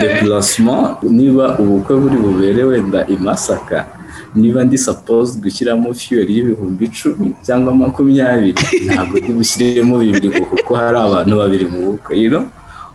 depulasement 0.00 1.02
niba 1.18 1.58
ubukwe 1.62 1.92
buri 2.00 2.16
bubere 2.24 2.62
wenda 2.70 3.00
i 3.14 3.16
masaka 3.26 3.78
niba 4.34 4.64
ndi 4.64 4.78
suppose 4.78 5.30
gushyiramo 5.42 5.94
fuel 5.94 6.26
y'ibihumbi 6.36 6.84
icumi 6.90 7.28
cyangwa 7.46 7.70
makumyabiri 7.74 8.54
ntabwo 8.86 9.14
ndi 9.22 9.30
bushyiremo 9.38 9.94
bibiri 10.02 10.28
kuko 10.50 10.70
hari 10.80 10.98
abantu 11.06 11.32
babiri 11.40 11.66
mu 11.72 11.78
bukwe 11.86 12.12
you 12.22 12.30
know? 12.30 12.44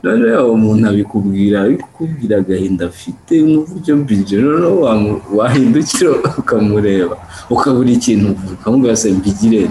Noneho 0.03 0.43
umuntu 0.55 0.83
abikubwira 0.91 1.57
abikubwira 1.65 2.33
agahinda 2.41 2.83
afite 2.91 3.33
n'uburyo 3.51 3.91
mbije 3.99 4.35
noneho 4.43 4.77
wahindukira 5.37 6.09
ukamureba 6.41 7.15
ukabura 7.53 7.89
ikintu 7.97 8.27
ukamubwira 8.55 8.95
se 9.01 9.07
mbigire. 9.17 9.61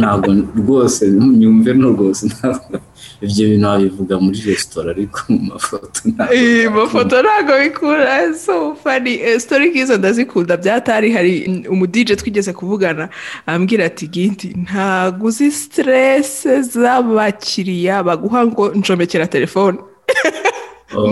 Ntabwo 0.00 0.30
rwose 0.60 1.02
nyumve 1.40 1.70
no 1.74 1.88
rwose 1.94 2.22
ntabwo. 2.30 2.74
Ibyo 3.22 3.48
bintu 3.48 3.66
wabivuga 3.66 4.14
muri 4.20 4.38
resitora 4.46 4.90
ariko 4.90 5.18
mu 5.28 5.38
mafoto 5.52 6.00
ntabwo 6.04 6.70
mafoto 6.70 7.14
ntabwo 7.22 7.52
bikura 7.62 8.34
so 8.34 8.74
funny. 8.82 9.14
Eh, 9.22 9.40
story 9.40 9.70
nk'izo 9.70 9.96
ndazikunda. 9.96 10.56
Byatari 10.56 11.12
hari 11.12 11.64
umudije 11.70 12.16
twigeze 12.16 12.52
kuvugana 12.52 13.08
ambwira 13.46 13.84
ati 13.84 14.06
ginti 14.08 14.48
ntabwo 14.64 15.26
uzi 15.28 15.50
stress 15.50 16.46
z'abakiriya 16.72 18.02
baguha 18.02 18.46
ngo 18.46 18.64
ncomekera 18.74 19.26
telefone. 19.26 19.78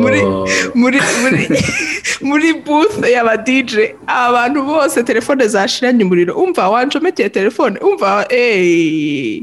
Muri 0.03 0.21
Oh. 0.23 0.47
muri 0.75 0.99
muri 1.23 1.49
muri 2.29 2.49
booth 2.65 2.95
y'aba 3.15 3.37
DJ 3.37 3.73
abantu 4.07 4.63
bose 4.63 5.03
telefone 5.03 5.49
zashiranye 5.49 6.05
umuriro. 6.05 6.35
Umva 6.39 6.69
wancomekeye 6.71 7.29
telefone? 7.29 7.79
Umva 7.83 8.27
eh 8.31 9.43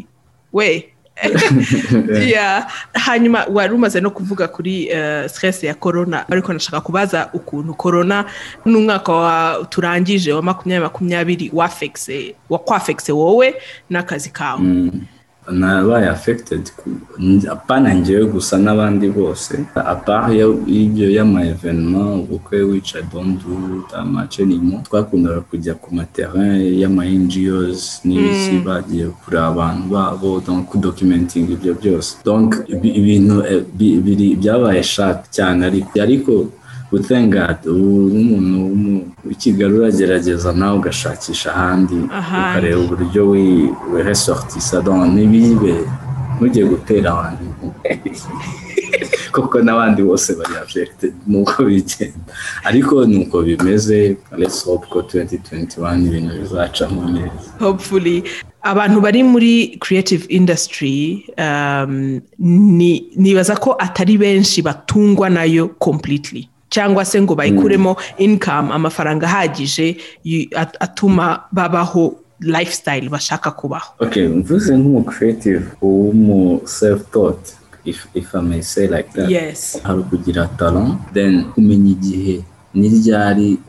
we. 0.53 0.87
hanyuma 2.93 3.45
wari 3.49 3.73
umaze 3.73 4.01
no 4.01 4.09
kuvuga 4.11 4.47
kuri 4.47 4.87
eh, 4.89 5.29
stress 5.29 5.63
ya 5.63 5.73
corona 5.73 6.25
ariko 6.29 6.53
nashaka 6.53 6.81
kubaza 6.81 7.29
ukuntu 7.33 7.73
corona 7.73 8.25
n'umwaka 8.65 9.13
wa 9.13 9.65
turangije 9.69 10.33
wa 10.33 10.41
makumyabiri 10.41 10.83
makumyabiri 10.83 11.51
wafekse 11.53 12.35
wakwafekse 12.49 13.11
wowe 13.11 13.55
n'akazi 13.89 14.29
kawe. 14.29 14.91
Nabaye 15.51 16.07
affected 16.09 16.63
ku- 16.77 17.01
apana 17.51 17.93
njyewe 17.93 18.25
gusa 18.25 18.57
n'abandi 18.57 19.09
bose. 19.09 19.53
Apart 19.75 20.33
yo- 20.33 20.59
y'ibyo 20.67 21.09
y'ama 21.11 21.43
evenement 21.45 22.23
ubukwe 22.23 22.61
wica 22.61 23.01
dondu 23.13 23.83
amacenimo 23.93 24.81
twakundaga 24.85 25.41
kujya 25.41 25.73
ku 25.73 25.95
materin 25.95 26.61
y'ama 26.81 27.05
NGOs 27.05 28.01
n'ibiki 28.05 28.61
bagiye 28.65 29.05
kureba 29.25 29.47
abantu 29.47 29.83
babo 29.93 30.39
donc 30.45 30.65
kudocumenting 30.69 31.49
ibyo 31.49 31.73
byose. 31.73 32.15
Ibintu 32.99 33.43
eh, 33.45 33.63
byabaye 34.41 34.83
sharp 34.83 35.19
cyane 35.31 35.61
ariko 36.01 36.47
ariko 36.91 37.05
utengad 37.05 37.57
ubu 37.67 38.09
nk'umuntu 38.19 39.05
w'ikigali 39.25 39.73
uragerageza 39.73 40.51
nawe 40.53 40.77
ugashakisha 40.77 41.55
ahandi 41.55 41.95
ukareba 41.95 42.79
uburyo 42.81 43.29
wi- 43.29 43.71
wiresortisa 43.93 44.81
donc 44.81 45.07
ntibibe 45.13 45.75
ntujye 46.37 46.63
gutera 46.65 47.11
abantu 47.11 47.43
kuko 49.31 49.61
n'abandi 49.63 50.03
bose 50.03 50.35
bari 50.35 50.55
affected 50.63 51.13
nuko 51.27 51.63
bigenda. 51.63 52.19
Ariko 52.63 53.05
nuko 53.05 53.41
bimeze 53.41 54.17
let's 54.37 54.65
hope 54.65 54.87
ko 54.89 54.99
2021 54.99 56.07
ibintu 56.07 56.33
bizacamo 56.41 57.09
neza. 57.09 57.47
Hopefully. 57.59 58.23
Abantu 58.61 59.01
bari 59.01 59.23
muri 59.23 59.77
creative 59.79 60.25
industry 60.29 61.23
um, 61.37 62.19
ni- 62.39 63.07
nibaza 63.15 63.55
ko 63.55 63.75
atari 63.79 64.17
benshi 64.17 64.61
batungwa 64.61 65.29
na 65.29 65.43
yo 65.43 65.67
completely. 65.79 66.50
Cyangwa 66.71 67.05
se 67.05 67.21
ngo 67.21 67.35
bayikuremo 67.35 67.95
income 68.17 68.71
amafaranga 68.71 69.27
ahagije 69.27 69.97
atuma 70.79 71.43
babaho 71.51 72.15
lifestyle 72.39 73.09
bashaka 73.09 73.51
kubaho. 73.51 73.93
Okay 73.99 74.27
mvuze 74.27 74.77
nk'umu 74.77 75.03
creative 75.03 75.63
uw'umu 75.81 76.61
self 76.65 77.11
taught 77.11 77.53
if, 77.85 78.07
if 78.13 78.35
I 78.35 78.41
may 78.41 78.61
say 78.61 78.87
like 78.87 79.09
that. 79.13 79.29
Yes. 79.29 79.79
Hari 79.83 79.99
ukugira 79.99 80.47
talent 80.57 80.95
then 81.13 81.43
kumenya 81.53 81.91
igihe 81.91 82.41
n'iryari 82.73 83.59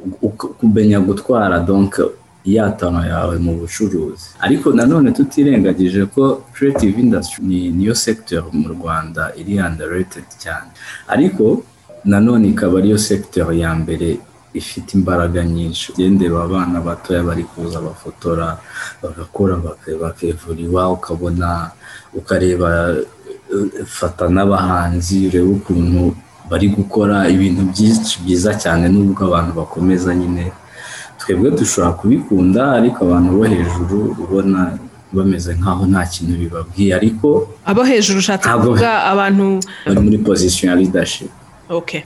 kumenya 0.60 1.00
gutwara 1.00 1.60
donc 1.60 1.98
ya 2.44 2.70
talent 2.70 3.06
yawe 3.06 3.38
mu 3.38 3.52
bucuruzi. 3.60 4.38
Ariko 4.40 4.72
nanone 4.72 5.10
tutirengagije 5.12 6.06
ko 6.06 6.42
creative 6.54 7.00
industry 7.00 7.44
ni 7.44 7.70
niyo 7.70 7.94
sector 7.94 8.44
mu 8.52 8.68
Rwanda 8.68 9.32
iri 9.36 9.58
underrated 9.58 10.24
cyane. 10.38 10.70
Ariko 11.08 11.62
nanone 12.04 12.48
ikaba 12.48 12.78
ariyo 12.78 12.98
sector 12.98 13.52
ya 13.54 13.74
mbere 13.74 14.18
ifite 14.54 14.88
imbaraga 14.98 15.44
nyinshi. 15.44 15.92
Ugendera 15.92 16.42
abana 16.44 16.80
batoya 16.80 17.22
bari 17.22 17.44
kuza 17.44 17.80
bafotora 17.80 18.58
bagakora 19.02 19.54
bake- 19.56 19.96
bakevuriwa 20.02 20.90
ukabona 20.92 21.70
ukareba 22.14 22.68
fata 23.86 24.28
n'abahanzi 24.28 25.26
urebe 25.28 25.48
ukuntu 25.56 26.02
bari 26.50 26.68
gukora 26.68 27.16
ibintu 27.34 27.62
byinshi 27.72 28.14
byiza 28.24 28.50
cyane 28.62 28.84
nubwo 28.92 29.20
abantu 29.28 29.50
bakomeza 29.60 30.10
nyine. 30.14 30.52
Twebwe 31.18 31.50
dushobora 31.58 31.92
kubikunda 32.00 32.62
ariko 32.78 32.98
abantu 33.06 33.28
bo 33.38 33.44
hejuru 33.52 33.98
ubona 34.22 34.60
bameze 35.12 35.54
nk'aho 35.54 35.82
nta 35.90 36.02
kintu 36.12 36.34
bibabwiye. 36.42 36.90
Ariko 37.00 37.28
abo 37.64 37.82
hejuru 37.88 38.18
ushatse 38.18 38.48
kuvuga 38.48 38.90
abantu 39.12 39.46
bari 39.86 40.00
muri 40.04 40.18
position 40.18 40.68
ya 40.68 40.76
okay 40.76 41.28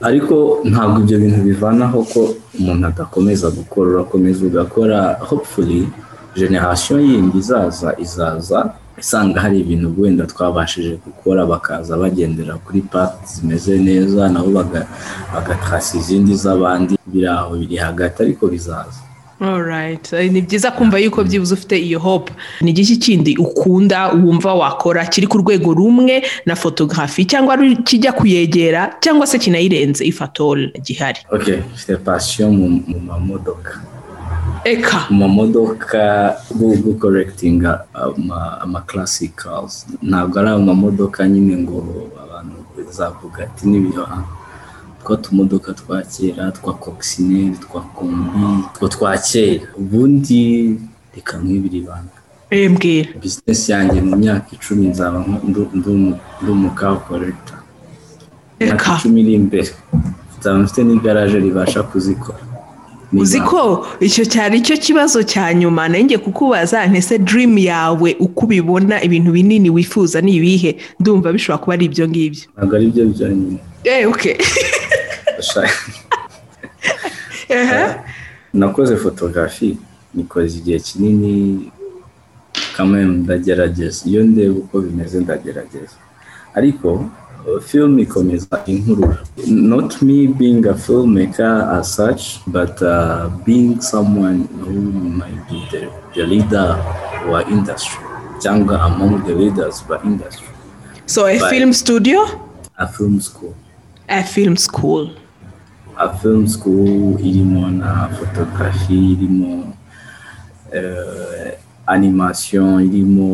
ariko 0.09 0.35
ntabwo 0.69 0.97
ibyo 1.03 1.17
bintu 1.23 1.39
bivanaho 1.47 1.99
ko 2.13 2.21
umuntu 2.59 2.83
adakomeza 2.91 3.47
gukora 3.57 3.87
urakomeza 3.89 4.41
ugakora 4.45 4.99
hopefully 5.29 5.87
generation 6.35 6.99
yindi 7.09 7.37
izaza 7.43 7.89
izaza 8.05 8.59
isanga 9.01 9.37
hari 9.43 9.59
ibintu 9.63 9.87
wenda 10.01 10.23
twabashije 10.25 10.97
gukora 11.05 11.45
bakaza 11.45 11.97
bagendera 12.01 12.53
kuri 12.65 12.81
path 12.81 13.13
zimeze 13.33 13.77
neza 13.87 14.21
nabo 14.29 14.49
baga- 14.57 14.87
bagatrasa 15.33 15.97
izindi 16.01 16.33
z'abandi 16.43 16.93
biri 17.11 17.27
aho 17.27 17.51
biri 17.61 17.75
hagati 17.77 18.17
ariko 18.25 18.43
bizaza. 18.53 19.01
Ni 20.31 20.41
byiza 20.41 20.71
kumva 20.71 20.97
yuko 20.99 21.23
byibuze 21.23 21.53
ufite 21.53 21.77
iyo 21.79 21.99
hope. 21.99 22.33
Ni 22.61 22.71
igiki 22.71 22.97
kindi 22.97 23.37
ukunda 23.37 24.11
wumva 24.11 24.53
wakora? 24.53 25.05
Kiri 25.05 25.27
ku 25.27 25.37
rwego 25.37 25.73
rumwe 25.73 26.23
na 26.45 26.55
fotografi 26.55 27.25
cyangwa 27.25 27.57
kijya 27.83 28.11
kuyegera 28.13 28.97
cyangwa 29.01 29.27
se 29.27 29.37
kinayirenze 29.39 30.05
ifatol 30.05 30.71
gihari? 30.81 31.19
Mfite 31.73 31.95
passion 32.03 32.51
mu, 32.57 32.81
mamodoka. 33.05 33.81
Eka. 34.65 35.05
Mu 35.09 35.17
mamodoka 35.27 36.35
go 36.55 36.75
gukorekitinga 36.75 37.85
ama, 37.93 38.61
ama 38.61 38.81
classic 38.81 39.35
cars 39.35 39.85
ntabwo 40.01 40.39
ari 40.39 40.49
amamodoka 40.49 41.27
nyine 41.27 41.57
ngo 41.57 42.09
abantu 42.23 42.55
bazavuga 42.77 43.43
ati 43.43 43.67
n'ibiyoha 43.67 44.23
twa 45.07 45.17
tumodoka 45.17 45.73
twa 45.73 46.01
kera 46.03 46.51
twa 46.51 46.73
kokisineri 46.73 47.55
twa 47.63 47.81
kombi 47.81 48.63
two 48.79 48.87
twa 48.87 49.17
kera. 49.17 49.63
Ubundi 49.77 50.75
reka 51.15 51.37
nk'ibiri 51.37 51.81
banga 51.81 52.17
Eh, 52.49 52.71
mbwira. 52.71 53.09
Bizinesi 53.21 53.71
yanjye 53.71 54.01
mu 54.01 54.15
myaka 54.15 54.47
icumi 54.55 54.87
nzaba 54.87 55.25
ndi 55.73 56.49
umukawu 56.51 56.99
korekita 56.99 57.55
imyaka 58.59 58.95
icumi 58.99 59.21
iri 59.21 59.33
imbere 59.33 59.71
nzaba 60.39 60.59
mfite 60.59 60.83
n'igaraje 60.83 61.39
ribasha 61.39 61.83
kuzikora. 61.83 62.39
Uzi 63.13 63.39
ko 63.39 63.87
icyo 63.99 64.25
cyari 64.25 64.61
cyo 64.61 64.75
kibazo 64.77 65.23
cya 65.23 65.53
nyuma? 65.53 65.87
Nanjye 65.89 66.17
kukubaza 66.17 66.87
ntese 66.87 67.17
dream 67.19 67.57
yawe 67.57 68.15
uko 68.19 68.45
ubibona 68.45 69.03
ibintu 69.03 69.31
binini 69.31 69.69
wifuza 69.69 70.21
ni 70.21 70.35
ibihe? 70.35 70.75
Ndumva 70.99 71.31
bishobora 71.33 71.57
kuba 71.63 71.73
ari 71.73 71.85
ibyo 71.85 72.07
ngibyo. 72.07 72.43
Ntabwo 72.57 72.75
ari 72.75 72.87
byo 72.91 73.03
byonyine. 73.05 73.59
Eh 73.83 74.07
okay. 74.09 74.35
Ndashaka- 74.35 74.67
Ehe. 74.67 74.76
nakoze 78.53 78.95
fotografi 78.97 79.77
nikoze 80.13 80.57
igihe 80.57 80.79
kinini 80.79 81.71
kamwe 82.77 83.05
ndagerageza. 83.05 84.05
Iyo 84.09 84.23
ndeba 84.23 84.55
uko 84.59 84.75
bimeze 84.81 85.19
ndagerageza. 85.19 85.97
Ariko 86.57 87.05
film 87.65 87.99
ikomeza 87.99 88.55
inkurura 88.65 89.17
not 89.47 90.01
me 90.01 90.27
being 90.27 90.65
a 90.67 90.73
filmmaker 90.73 91.55
as 91.79 91.95
such 91.95 92.23
but 92.47 92.81
uh, 92.81 93.29
being 93.45 93.79
someone 93.81 94.39
who 94.61 94.73
might 95.19 95.41
be 95.49 95.59
the, 95.71 95.87
the 96.15 96.23
leader 96.25 96.69
wa 97.31 97.39
industry. 97.49 98.03
Cyangwa 98.39 98.81
among 98.81 99.23
the 99.25 99.33
leaders 99.33 99.83
ba 99.89 100.01
industry. 100.03 100.47
So 101.05 101.25
a 101.25 101.39
By 101.39 101.49
film 101.49 101.73
studio? 101.73 102.19
A 102.77 102.87
film 102.87 103.21
school. 103.21 103.55
A 104.09 104.23
film 104.23 104.57
school 104.57 105.09
film 106.21 106.47
school 106.47 107.17
irimo 107.19 107.69
na 107.71 108.09
photography 108.17 108.97
irimo 109.13 109.73
eh, 110.73 111.57
animation 111.85 112.83
irimo 112.87 113.27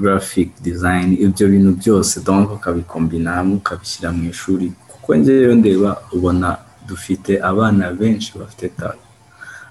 graphic 0.00 0.48
design 0.62 1.12
ibyo 1.26 1.48
bintu 1.48 1.70
byose. 1.80 2.20
Donc 2.20 2.52
ukabikombina 2.52 3.30
hamwe 3.32 3.54
ukabishyira 3.56 4.12
mu 4.12 4.22
ishuri. 4.30 4.72
Kuko 4.88 5.16
ngewe 5.18 5.54
ndeba 5.54 5.90
ubona 6.12 6.56
dufite 6.88 7.32
abana 7.42 7.92
benshi 7.92 8.38
bafite 8.38 8.68
talent. 8.76 9.00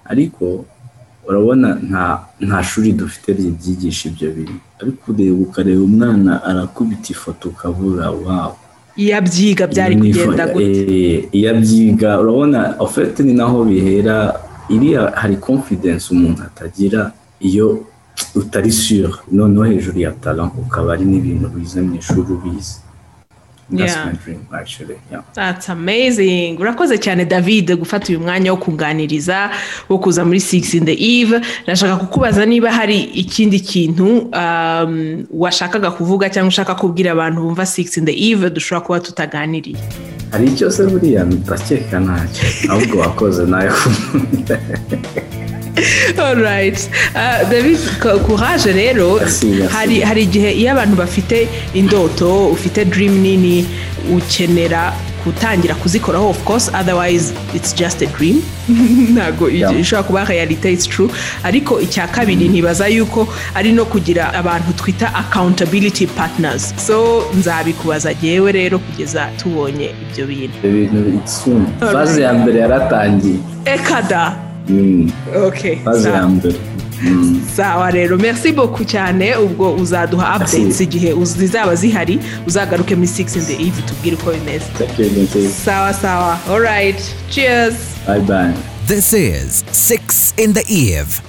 Ariko 0.04 0.64
urabona 1.28 1.68
nta 1.88 2.04
nta 2.40 2.62
shuri 2.62 2.92
dufite 2.92 3.32
ribyigisha 3.32 4.08
ibyo 4.08 4.28
bintu. 4.36 4.58
Ariko 4.82 5.12
ureba 5.12 5.38
ukareba 5.46 5.82
umwana 5.82 6.32
arakubita 6.44 7.08
ifoto 7.14 7.48
ukabura 7.48 8.10
wawu 8.10 8.56
iyo 8.96 9.12
abyiga 9.18 9.64
byari 9.66 9.94
kugenda 10.02 10.44
gute? 10.46 10.64
eh, 10.64 11.28
iyo 11.36 11.46
abyiga 11.50 12.10
urabona 12.22 12.74
ofete 12.78 13.22
ni 13.22 13.32
naho 13.34 13.64
bihera. 13.64 14.16
Iriya 14.74 15.12
hari 15.20 15.36
confidence 15.36 16.08
umuntu 16.14 16.40
atagira 16.48 17.12
iyo 17.48 17.84
utari 18.34 18.72
sure 18.72 19.12
noneho 19.32 19.64
hejuru 19.68 19.98
ya 20.00 20.12
talent 20.22 20.52
ukaba 20.56 20.92
ari 20.96 21.04
n'ibintu 21.04 21.46
bize 21.54 21.80
mu 21.84 21.92
ishuri 22.00 22.30
ubizi. 22.36 22.80
Yeah. 23.70 24.06
my 24.06 24.12
dream 24.24 24.46
actually 24.52 24.96
yeah. 25.10 25.22
That's 25.34 25.68
amazing. 25.68 26.56
Urakoze 26.58 26.98
cyane 26.98 27.24
David 27.24 27.76
gufata 27.76 28.08
uyu 28.08 28.20
mwanya 28.20 28.50
wo 28.52 28.56
kunganiriza 28.58 29.50
wo 29.88 29.98
kuza 29.98 30.24
muri 30.24 30.40
Six 30.40 30.74
in 30.74 30.84
the 30.84 30.92
Eve. 30.98 31.40
Nashaka 31.66 31.96
kukubaza 31.96 32.46
niba 32.46 32.72
hari 32.72 33.00
ikindi 33.00 33.60
kintu 33.60 34.18
um, 34.18 35.24
washakaga 35.30 35.90
kuvuga 35.90 36.30
cyangwa 36.30 36.48
ushaka 36.48 36.74
kubwira 36.74 37.12
abantu 37.12 37.40
bumva 37.42 37.66
Six 37.66 37.96
in 37.96 38.04
the 38.04 38.30
Eve 38.30 38.50
dushobora 38.50 38.80
kuba 38.86 39.00
tutaganiriye. 39.00 39.76
hari 40.30 40.46
icyo 40.46 40.70
se 40.70 40.86
buriya 40.86 41.24
ndakeka 41.24 42.00
ntacyo 42.00 42.72
ahubwo 42.72 42.98
wakoze 42.98 43.44
na 43.46 43.64
yo 43.64 43.72
alright 46.18 46.88
Uh, 47.14 47.48
david 47.50 47.78
co- 48.00 48.18
courage 48.26 48.66
rero. 48.66 49.18
Hari 49.70 50.00
hari 50.00 50.22
igihe 50.22 50.50
iyo 50.52 50.72
abantu 50.72 50.96
bafite 50.96 51.48
indoto 51.74 52.46
ufite 52.48 52.84
dream 52.84 53.18
nini 53.22 53.66
ukenera 54.12 54.92
gutangira 55.24 55.74
kuzikoraho 55.74 56.28
of 56.30 56.44
course 56.44 56.68
otherwise 56.74 57.32
it's 57.54 57.72
just 57.74 58.02
a 58.02 58.06
dream. 58.06 58.42
Ntabwo 59.14 59.48
ishobora 59.50 60.02
kuba 60.02 60.24
realite 60.24 60.72
it's 60.72 60.86
true. 60.86 61.08
Ariko 61.42 61.80
icya 61.80 62.08
kabiri 62.08 62.48
ntibaza 62.48 62.88
yuko 62.88 63.28
ari 63.54 63.72
no 63.72 63.84
kugira 63.84 64.32
abantu 64.34 64.72
twita 64.76 65.14
accountability 65.14 66.06
partners. 66.06 66.74
So 66.86 67.24
nzabikubaza 67.38 68.14
jyewe 68.14 68.52
rero 68.52 68.78
kugeza 68.78 69.26
tubonye 69.42 69.90
ibyo 70.10 70.26
bintu. 70.26 70.56
Ibintu 70.66 71.08
itsumi 71.18 71.66
faze 71.92 72.22
ya 72.22 72.32
mbere 72.32 72.58
yaratangiye. 72.60 73.38
Ekada. 73.64 74.36
Mm, 74.68 75.12
okay 75.46 75.78
ya 75.86 75.94
sawa. 76.02 76.30
Mm. 77.02 77.40
sawa 77.56 77.90
rero 77.90 78.18
merci 78.18 78.52
beaucoup 78.52 78.86
cyane 78.88 79.36
ubwo 79.36 79.74
uzaduha 79.74 80.36
updates 80.36 80.80
igihe 80.80 81.14
zizaba 81.24 81.74
zihari 81.74 82.18
uzagaruke 82.46 82.94
muri 82.96 83.08
6 83.08 83.36
in 83.38 83.44
the 83.44 83.52
eve 83.62 83.82
tubwire 83.82 84.16
uko 84.16 84.30
bimeze 84.32 84.64
Thank 84.78 84.98
you, 84.98 85.10
thank 85.10 85.34
you. 85.34 85.50
sawa 85.64 85.94
sawa 85.94 86.38
alright 86.50 86.96
cheers 87.30 87.74
Bye 88.06 88.20
bye. 88.20 88.52
This 88.86 89.12
is 89.14 89.64
Six 89.72 90.34
in 90.36 90.52
the 90.52 90.64
Eve. 90.68 91.22